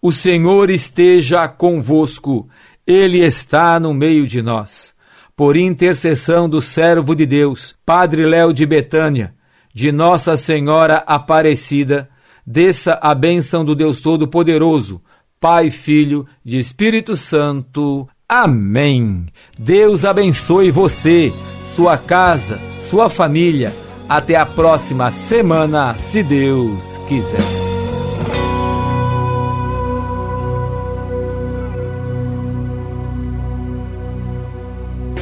O 0.01 0.11
Senhor 0.11 0.69
esteja 0.69 1.47
convosco, 1.49 2.47
Ele 2.87 3.19
está 3.19 3.77
no 3.81 3.93
meio 3.93 4.25
de 4.25 4.41
nós. 4.41 4.95
Por 5.35 5.57
intercessão 5.57 6.49
do 6.49 6.61
servo 6.61 7.13
de 7.13 7.25
Deus, 7.25 7.75
Padre 7.85 8.25
Léo 8.25 8.53
de 8.53 8.65
Betânia, 8.65 9.35
de 9.73 9.91
Nossa 9.91 10.37
Senhora 10.37 11.03
Aparecida, 11.05 12.09
desça 12.45 12.97
a 13.01 13.13
bênção 13.13 13.65
do 13.65 13.75
Deus 13.75 14.01
Todo-Poderoso, 14.01 15.01
Pai, 15.39 15.69
Filho, 15.69 16.25
de 16.43 16.57
Espírito 16.57 17.17
Santo. 17.17 18.07
Amém. 18.27 19.27
Deus 19.59 20.05
abençoe 20.05 20.71
você, 20.71 21.31
sua 21.75 21.97
casa, 21.97 22.57
sua 22.89 23.09
família. 23.09 23.71
Até 24.09 24.37
a 24.37 24.45
próxima 24.45 25.11
semana, 25.11 25.93
se 25.95 26.23
Deus 26.23 26.97
quiser. 27.09 27.66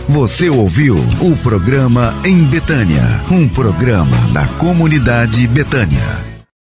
Você 0.08 0.49
ouviu 0.49 0.97
o 1.20 1.36
programa 1.38 2.14
Em 2.24 2.43
Betânia, 2.43 3.22
um 3.32 3.49
programa 3.49 4.16
da 4.32 4.45
comunidade 4.45 5.47
Betânia. 5.47 6.34